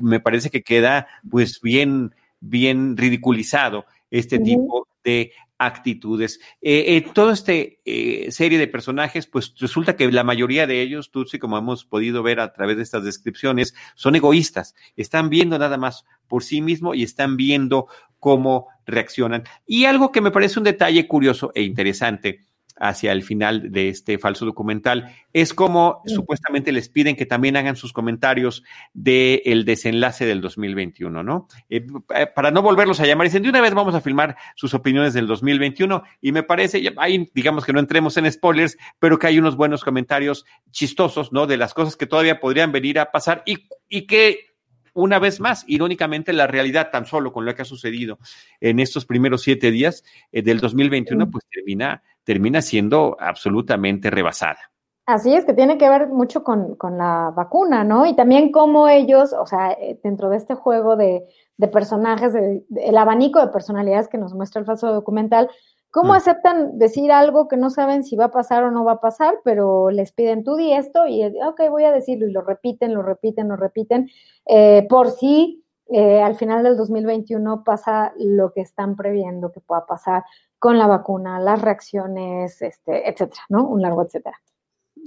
[0.00, 5.32] me parece que queda pues bien, bien ridiculizado este tipo de
[5.66, 6.40] actitudes.
[6.60, 11.10] Eh, eh, toda esta eh, serie de personajes, pues resulta que la mayoría de ellos,
[11.10, 15.76] Tutsi, como hemos podido ver a través de estas descripciones, son egoístas, están viendo nada
[15.76, 17.86] más por sí mismo y están viendo
[18.18, 19.44] cómo reaccionan.
[19.66, 22.40] Y algo que me parece un detalle curioso e interesante
[22.82, 27.76] hacia el final de este falso documental, es como supuestamente les piden que también hagan
[27.76, 31.46] sus comentarios del desenlace del 2021, ¿no?
[31.70, 34.74] Eh, eh, para no volverlos a llamar, dicen, de una vez vamos a filmar sus
[34.74, 39.28] opiniones del 2021 y me parece, ahí digamos que no entremos en spoilers, pero que
[39.28, 41.46] hay unos buenos comentarios chistosos, ¿no?
[41.46, 44.52] De las cosas que todavía podrían venir a pasar y, y que
[44.94, 48.18] una vez más, irónicamente, la realidad tan solo con lo que ha sucedido
[48.60, 54.58] en estos primeros siete días eh, del 2021, pues termina termina siendo absolutamente rebasada.
[55.04, 58.06] Así es, que tiene que ver mucho con, la vacuna, ¿no?
[58.06, 61.26] Y también cómo ellos, o sea, eh, dentro de este juego de,
[61.72, 65.48] personajes, el abanico de personalidades que nos muestra el falso documental,
[65.90, 66.16] cómo mm.
[66.16, 69.34] aceptan decir algo que no saben si va a pasar o no va a pasar,
[69.44, 73.02] pero les piden tú di esto y, ok, voy a decirlo, y lo repiten, lo
[73.02, 74.08] repiten, lo repiten,
[74.46, 79.84] eh, por si eh, al final del 2021 pasa lo que están previendo que pueda
[79.84, 80.24] pasar
[80.62, 83.66] con la vacuna, las reacciones, este, etcétera, ¿no?
[83.66, 84.40] Un largo etcétera.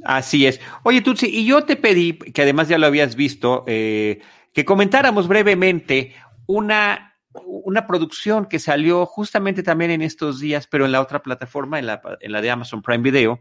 [0.04, 0.60] Así es.
[0.84, 4.20] Oye, Tutsi, y yo te pedí, que además ya lo habías visto, eh,
[4.52, 6.14] que comentáramos brevemente
[6.46, 7.16] una,
[7.46, 11.86] una producción que salió justamente también en estos días, pero en la otra plataforma, en
[11.86, 13.40] la, en la de Amazon Prime Video,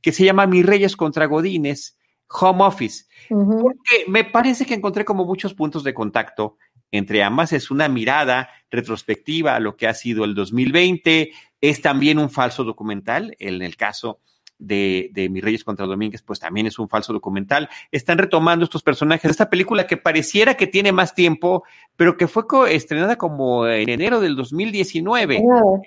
[0.00, 1.98] que se llama Mis Reyes contra Godines,
[2.28, 3.06] Home Office.
[3.28, 6.58] Porque me parece que encontré como muchos puntos de contacto
[6.90, 7.52] entre ambas.
[7.52, 12.64] Es una mirada retrospectiva a lo que ha sido el 2020, es también un falso
[12.64, 14.20] documental, en el caso
[14.58, 17.68] de, de Mis Reyes contra Domínguez, pues también es un falso documental.
[17.90, 19.30] Están retomando estos personajes.
[19.30, 21.64] Esta película que pareciera que tiene más tiempo,
[21.96, 25.82] pero que fue estrenada como en enero del 2019, o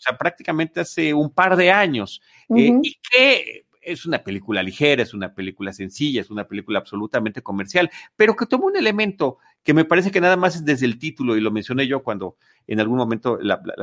[0.00, 2.20] sea, prácticamente hace un par de años,
[2.56, 7.42] eh, y que es una película ligera, es una película sencilla, es una película absolutamente
[7.42, 10.98] comercial, pero que toma un elemento que me parece que nada más es desde el
[10.98, 12.36] título, y lo mencioné yo cuando
[12.66, 13.38] en algún momento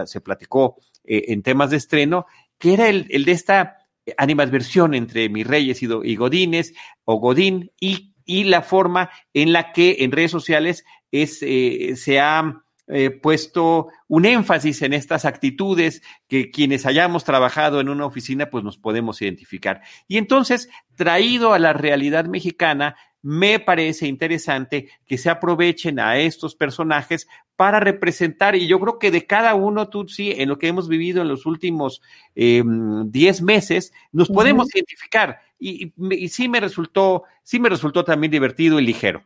[0.05, 2.25] se platicó eh, en temas de estreno,
[2.57, 3.77] que era el, de esta
[4.17, 6.73] animadversión entre mis reyes y, y Godines
[7.05, 12.19] o Godín y, y, la forma en la que en redes sociales es, eh, se
[12.19, 18.49] ha eh, puesto un énfasis en estas actitudes que quienes hayamos trabajado en una oficina
[18.49, 19.81] pues nos podemos identificar.
[20.07, 26.55] Y entonces, traído a la realidad mexicana, me parece interesante que se aprovechen a estos
[26.55, 30.87] personajes para representar, y yo creo que de cada uno, sí, en lo que hemos
[30.87, 32.01] vivido en los últimos
[32.35, 35.41] 10 eh, meses, nos podemos identificar.
[35.59, 39.25] Y, y, sí me resultó, sí me resultó también divertido y ligero.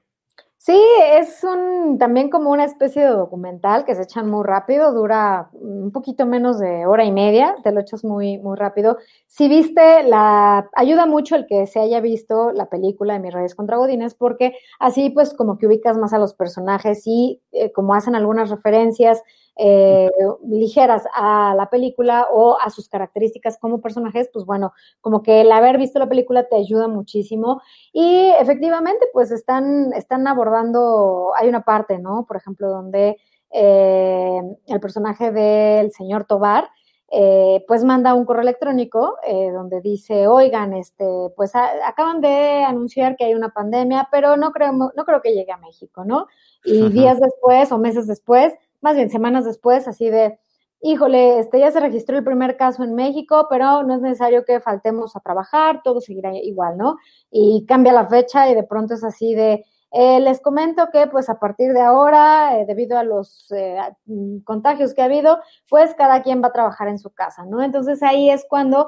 [0.65, 5.49] Sí, es un también como una especie de documental que se echan muy rápido, dura
[5.51, 8.97] un poquito menos de hora y media, te lo echas muy, muy rápido.
[9.27, 13.55] Si viste la, ayuda mucho el que se haya visto la película de Mis Reyes
[13.55, 17.93] contra Godines, porque así pues como que ubicas más a los personajes y eh, como
[17.93, 19.21] hacen algunas referencias
[19.55, 20.09] eh,
[20.47, 25.51] ligeras a la película o a sus características como personajes, pues bueno, como que el
[25.51, 27.61] haber visto la película te ayuda muchísimo.
[27.91, 32.25] Y efectivamente, pues están, están abordando, hay una parte, ¿no?
[32.25, 33.17] Por ejemplo, donde
[33.51, 36.67] eh, el personaje del señor Tobar,
[37.15, 39.17] eh, pues manda un correo electrónico
[39.53, 44.73] donde dice, oigan, este, pues acaban de anunciar que hay una pandemia, pero no creo,
[44.73, 46.25] no creo que llegue a México, ¿no?
[46.65, 50.37] Y días después o meses después más bien semanas después, así de,
[50.81, 54.59] híjole, este ya se registró el primer caso en México, pero no es necesario que
[54.59, 56.97] faltemos a trabajar, todo seguirá igual, ¿no?
[57.31, 59.65] Y cambia la fecha y de pronto es así de,
[59.95, 64.39] eh, les comento que pues a partir de ahora, eh, debido a los eh, mm,
[64.39, 67.61] contagios que ha habido, pues cada quien va a trabajar en su casa, ¿no?
[67.61, 68.87] Entonces ahí es cuando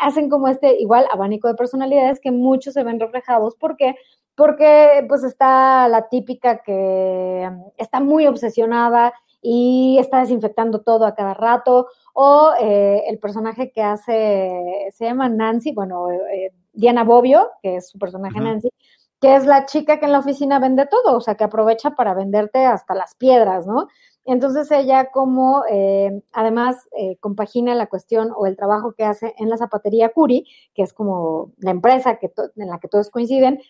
[0.00, 3.96] hacen como este igual abanico de personalidades que muchos se ven reflejados porque
[4.40, 9.12] porque pues está la típica que está muy obsesionada
[9.42, 15.28] y está desinfectando todo a cada rato, o eh, el personaje que hace, se llama
[15.28, 18.70] Nancy, bueno, eh, Diana Bobbio, que es su personaje Nancy,
[19.20, 22.14] que es la chica que en la oficina vende todo, o sea, que aprovecha para
[22.14, 23.88] venderte hasta las piedras, ¿no?
[24.24, 26.88] Entonces ella como eh, además
[27.20, 31.52] compagina la cuestión o el trabajo que hace en la zapatería Curi, que es como
[31.58, 33.60] la empresa que en la que todos coinciden,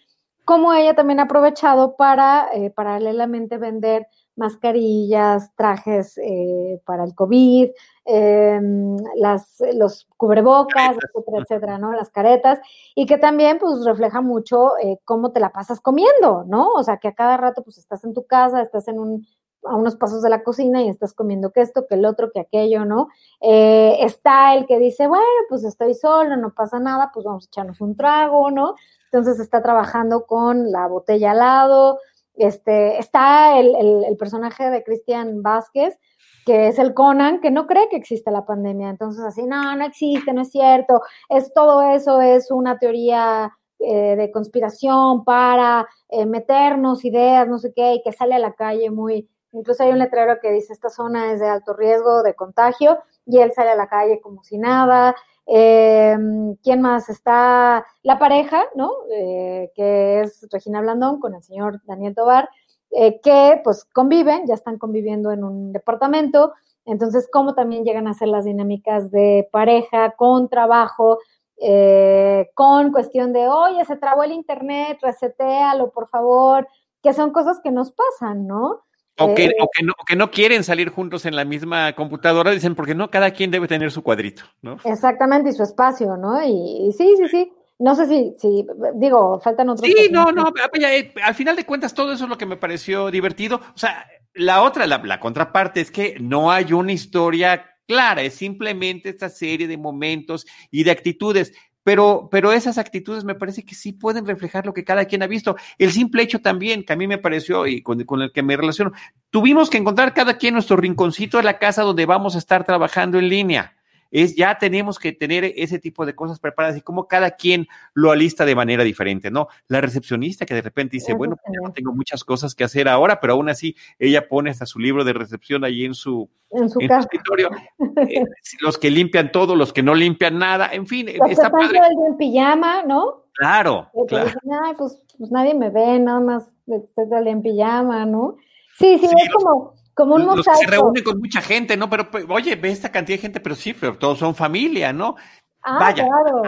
[0.51, 7.71] como ella también ha aprovechado para eh, paralelamente vender mascarillas, trajes eh, para el COVID,
[8.05, 11.93] em, las, los cubrebocas, etcétera, etcétera, ¿no?
[11.93, 12.59] Las caretas,
[12.97, 16.71] y que también pues refleja mucho eh, cómo te la pasas comiendo, ¿no?
[16.73, 19.29] O sea, que a cada rato pues estás en tu casa, estás en un,
[19.63, 22.41] a unos pasos de la cocina y estás comiendo que esto, que el otro, que
[22.41, 23.07] aquello, ¿no?
[23.41, 27.81] está el que dice, bueno, pues estoy solo, no pasa nada, pues vamos a echarnos
[27.81, 28.75] un trago, ¿no?
[29.13, 31.99] Entonces está trabajando con la botella al lado,
[32.37, 35.99] este, está el, personaje de Cristian Vázquez,
[36.47, 39.85] que es el Conan, que no cree que existe la pandemia, entonces así, no, no
[39.85, 46.25] existe, no es cierto, es todo eso, es una teoría eh, de conspiración para eh,
[46.25, 49.99] meternos ideas, no sé qué, y que sale a la calle muy, incluso hay un
[49.99, 53.77] letrero que dice, esta zona es de alto riesgo de contagio, y él sale a
[53.77, 55.15] la calle como si nada,
[55.53, 56.17] eh,
[56.63, 57.09] ¿Quién más?
[57.09, 58.93] Está la pareja, ¿no?
[59.13, 62.49] Eh, que es Regina Blandón con el señor Daniel Tobar,
[62.93, 66.53] eh, que pues conviven, ya están conviviendo en un departamento.
[66.85, 71.19] Entonces, ¿cómo también llegan a ser las dinámicas de pareja, con trabajo,
[71.61, 76.69] eh, con cuestión de, oye, se trabó el internet, resetéalo, por favor,
[77.03, 78.83] que son cosas que nos pasan, ¿no?
[79.21, 82.75] O que, o, que no, que no quieren salir juntos en la misma computadora, dicen,
[82.75, 84.79] porque no, cada quien debe tener su cuadrito, ¿no?
[84.85, 86.43] Exactamente, y su espacio, ¿no?
[86.45, 87.53] Y, sí, sí, sí.
[87.79, 88.66] No sé si, si
[88.97, 89.89] digo, faltan otros.
[89.89, 93.11] Sí, no, no, eh, al final de cuentas todo eso es lo que me pareció
[93.11, 93.57] divertido.
[93.57, 98.35] O sea, la otra, la, la contraparte es que no hay una historia clara, es
[98.35, 101.53] simplemente esta serie de momentos y de actitudes.
[101.83, 105.26] Pero, pero esas actitudes me parece que sí pueden reflejar lo que cada quien ha
[105.26, 105.57] visto.
[105.78, 108.93] El simple hecho también, que a mí me pareció y con, el que me relaciono,
[109.31, 113.18] tuvimos que encontrar cada quien nuestro rinconcito de la casa donde vamos a estar trabajando
[113.18, 113.80] en línea
[114.11, 118.11] es ya tenemos que tener ese tipo de cosas preparadas y como cada quien lo
[118.11, 119.49] alista de manera diferente, ¿no?
[119.69, 122.89] La recepcionista que de repente dice, bueno, pues yo no tengo muchas cosas que hacer
[122.89, 126.69] ahora, pero aún así ella pone hasta su libro de recepción ahí en su, en
[126.69, 127.51] su, escritorio.
[127.97, 128.25] Eh,
[128.61, 131.79] los que limpian todo, los que no limpian nada, en fin, está padre.
[132.07, 133.25] en pijama, ¿no?
[133.35, 134.31] Claro, claro.
[134.77, 138.37] pues, pues, nadie me ve, nada más estoy en pijama, ¿no?
[138.79, 141.91] Sí, sí, es como como un se reúnen con mucha gente, ¿no?
[141.91, 145.17] Pero, pues, oye, ve esta cantidad de gente, pero sí, pero todos son familia, ¿no?
[145.63, 146.43] Ah, Vaya, claro.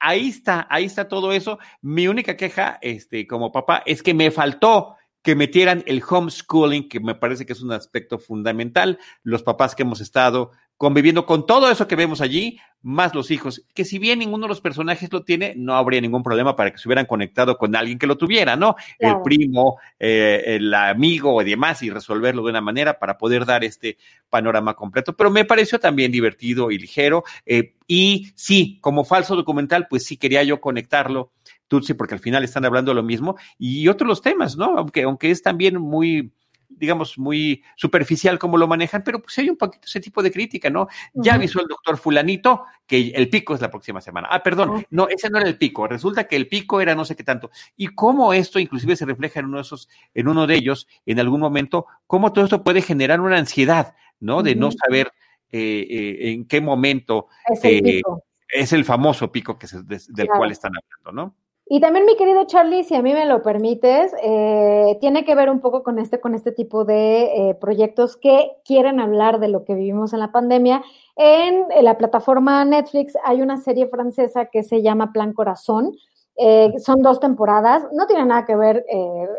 [0.00, 1.58] ahí está, ahí está todo eso.
[1.80, 7.00] Mi única queja, este, como papá, es que me faltó que metieran el homeschooling, que
[7.00, 8.98] me parece que es un aspecto fundamental.
[9.22, 13.64] Los papás que hemos estado conviviendo con todo eso que vemos allí, más los hijos,
[13.74, 16.78] que si bien ninguno de los personajes lo tiene, no habría ningún problema para que
[16.78, 18.76] se hubieran conectado con alguien que lo tuviera, ¿no?
[19.00, 23.64] El primo, eh, el amigo y demás, y resolverlo de una manera para poder dar
[23.64, 23.98] este
[24.30, 25.16] panorama completo.
[25.16, 27.24] Pero me pareció también divertido y ligero.
[27.44, 31.32] Eh, y sí, como falso documental, pues sí quería yo conectarlo,
[31.66, 34.78] Tutsi, porque al final están hablando lo mismo, y otros los temas, ¿no?
[34.78, 36.30] Aunque, aunque es también muy
[36.68, 40.70] digamos, muy superficial como lo manejan, pero pues hay un poquito ese tipo de crítica,
[40.70, 40.88] ¿no?
[41.14, 44.28] Ya avisó el doctor fulanito que el pico es la próxima semana.
[44.30, 47.16] Ah, perdón, no, ese no era el pico, resulta que el pico era no sé
[47.16, 47.50] qué tanto.
[47.76, 51.20] Y cómo esto inclusive se refleja en uno de esos, en uno de ellos, en
[51.20, 54.42] algún momento, cómo todo esto puede generar una ansiedad, ¿no?
[54.42, 55.12] De no saber
[55.50, 58.02] eh, eh, en qué momento es el, eh,
[58.48, 59.66] es el famoso pico que
[60.08, 61.34] del cual están hablando, ¿no?
[61.70, 65.50] Y también, mi querido Charlie, si a mí me lo permites, eh, tiene que ver
[65.50, 69.64] un poco con este, con este tipo de eh, proyectos que quieren hablar de lo
[69.64, 70.82] que vivimos en la pandemia.
[71.16, 75.94] En, la plataforma Netflix hay una serie francesa que se llama Plan Corazón.
[76.36, 78.86] Eh, son dos temporadas, no tiene nada que ver,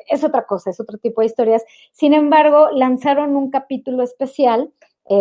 [0.07, 1.63] es otra cosa, es otro tipo de historias.
[1.93, 4.71] Sin embargo, lanzaron un capítulo especial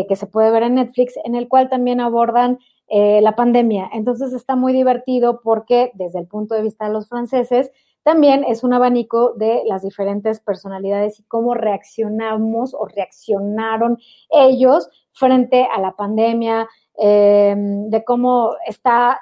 [0.07, 2.59] que se puede ver en Netflix, en el cual también abordan
[2.89, 3.91] eh, la pandemia.
[3.93, 7.71] Entonces está muy divertido porque desde el punto de vista de los franceses,
[8.03, 13.99] también es un abanico de las diferentes personalidades y cómo reaccionamos o reaccionaron
[14.31, 16.67] ellos frente a la pandemia,
[16.97, 19.21] em, de cómo está,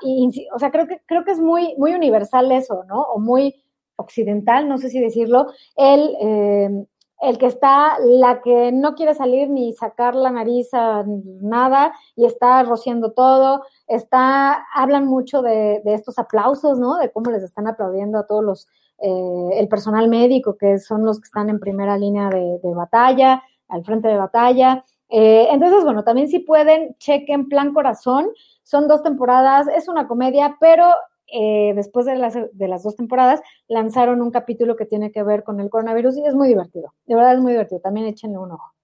[0.54, 3.02] o sea, creo que, creo que es muy, muy universal eso, ¿no?
[3.02, 3.56] O muy
[3.96, 6.86] occidental, no sé si decirlo, el em,
[7.22, 12.26] el que está, la que no quiere salir ni sacar la nariz a nada y
[12.26, 16.96] está rociando todo, está, hablan mucho de, estos aplausos, ¿no?
[16.98, 21.18] De cómo les están aplaudiendo a todos los, eh, el personal médico, que son los
[21.20, 24.84] que están en primera línea de, batalla, al frente de batalla.
[25.08, 28.28] Eh, entonces, bueno, también si pueden, chequen Plan Corazón,
[28.62, 30.86] son dos temporadas, es una comedia, pero
[31.32, 35.44] eh, después de las, de las dos temporadas, lanzaron un capítulo que tiene que ver
[35.44, 36.94] con el coronavirus y es muy divertido.
[37.06, 37.80] De verdad es muy divertido.
[37.80, 38.76] También échenle un ojo.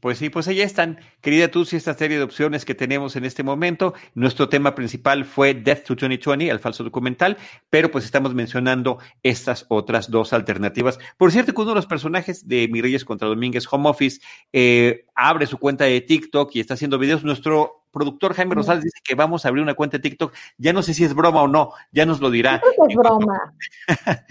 [0.00, 3.42] Pues sí, pues ahí están, querida Tusi, esta serie de opciones que tenemos en este
[3.42, 3.92] momento.
[4.14, 7.36] Nuestro tema principal fue Death to 2020, el falso documental,
[7.68, 10.98] pero pues estamos mencionando estas otras dos alternativas.
[11.18, 14.22] Por cierto, que uno de los personajes de Mi Reyes contra Domínguez Home Office
[14.54, 17.22] eh, abre su cuenta de TikTok y está haciendo videos.
[17.22, 20.32] Nuestro productor Jaime Rosales dice que vamos a abrir una cuenta de TikTok.
[20.58, 22.60] Ya no sé si es broma o no, ya nos lo dirá.
[22.64, 23.54] Yo creo que es broma.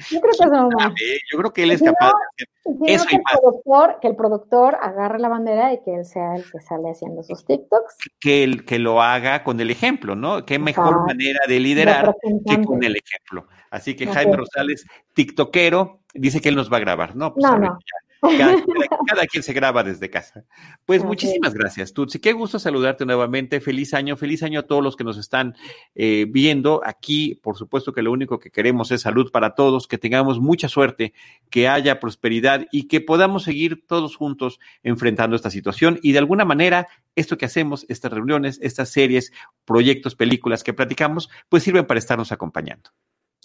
[0.10, 0.96] Yo creo que es broma.
[1.32, 2.50] Yo creo que él es capaz de hacer
[2.86, 6.44] eso que el, productor, que el productor agarre la bandera y que él sea el
[6.44, 7.98] que sale haciendo sus TikToks.
[8.20, 10.46] Que, el, que lo haga con el ejemplo, ¿no?
[10.46, 13.48] Qué mejor manera de liderar que con el ejemplo.
[13.72, 17.34] Así que Jaime Rosales, tiktokero, dice que él nos va a grabar, ¿no?
[17.34, 17.80] Pues no, no.
[19.08, 20.44] Cada, quien se graba desde casa.
[20.86, 22.20] Pues muchísimas gracias, Tutsi.
[22.20, 23.62] Qué gusto saludarte nuevamente.
[23.62, 25.56] Feliz año, feliz año a todos los que nos están
[25.96, 26.82] eh, viendo.
[26.86, 30.68] Aquí, por supuesto que lo único que queremos es salud para todos, que tengamos mucha
[30.68, 31.14] suerte,
[31.50, 36.00] que haya prosperidad y que podamos seguir todos juntos enfrentando esta situación.
[36.04, 39.32] Y de alguna manera, esto que hacemos, estas reuniones, estas series,
[39.64, 42.92] proyectos, películas que platicamos, pues sirven para estarnos acompañando.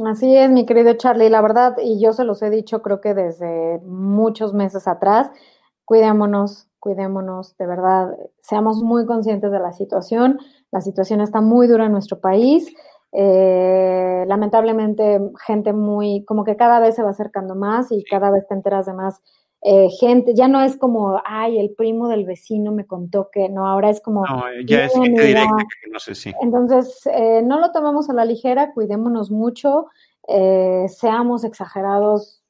[0.03, 3.15] Así es, mi querido Charlie, la verdad, y yo se los he dicho creo que
[3.15, 5.31] desde muchos meses atrás,
[5.85, 8.09] cuidémonos, cuidémonos, de verdad,
[8.41, 10.41] seamos muy conscientes de la situación.
[10.73, 12.75] La situación está muy dura en nuestro país.
[13.13, 18.49] Eh, lamentablemente, gente muy, como que cada vez se va acercando más y cada vez
[18.49, 19.21] te enteras de más
[19.67, 23.67] eh, gente, ya no es como, ay, el primo del vecino me contó que, no,
[23.67, 24.27] ahora es como...
[24.27, 26.35] No, ya es gente directa que no sé si.
[26.43, 29.87] Entonces, eh, no lo tomemos a la ligera, cuidémonos mucho,
[30.29, 32.43] eh, seamos exagerados,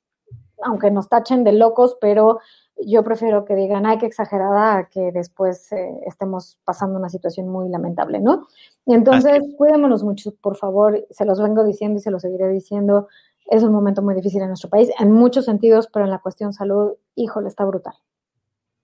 [0.61, 2.41] aunque nos tachen de locos, pero
[2.85, 5.71] yo prefiero que digan, ay, qué exagerada, a que después
[6.05, 8.49] estemos pasando una situación muy lamentable, ¿no?
[8.87, 13.07] Entonces, cuidémonos mucho, por favor, se los vengo diciendo y se los seguiré diciendo,
[13.47, 16.53] es un momento muy difícil en nuestro país, en muchos sentidos, pero en la cuestión
[16.53, 17.95] salud, híjole, está brutal.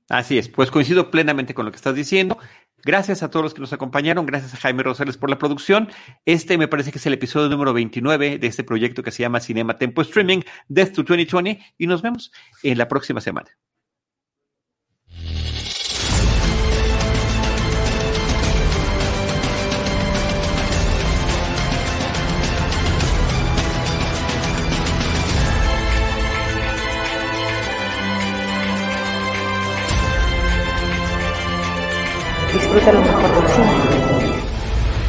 [0.08, 2.36] Así es, pues coincido plenamente con lo que estás diciendo.
[2.82, 5.88] Gracias a todos los que nos acompañaron, gracias a Jaime Rosales por la producción.
[6.24, 9.40] Este me parece que es el episodio número 29 de este proyecto que se llama
[9.40, 12.32] Cinema Tempo Streaming, Death to 2020, y nos vemos
[12.62, 13.50] en la próxima semana.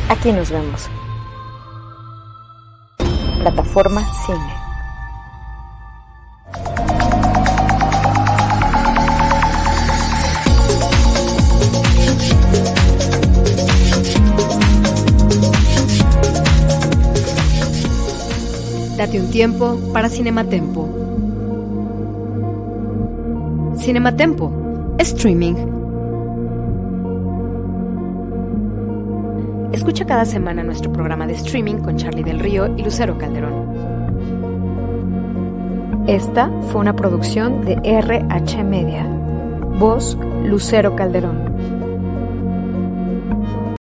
[0.10, 0.90] Aquí nos vemos.
[3.42, 4.54] Plataforma Cine.
[18.98, 20.90] Date un tiempo para Cinematempo.
[23.78, 24.52] Cinematempo.
[24.98, 25.81] Streaming
[29.82, 33.66] Escucha cada semana nuestro programa de streaming con Charlie del Río y Lucero Calderón.
[36.06, 39.04] Esta fue una producción de RH Media.
[39.80, 41.51] Voz Lucero Calderón.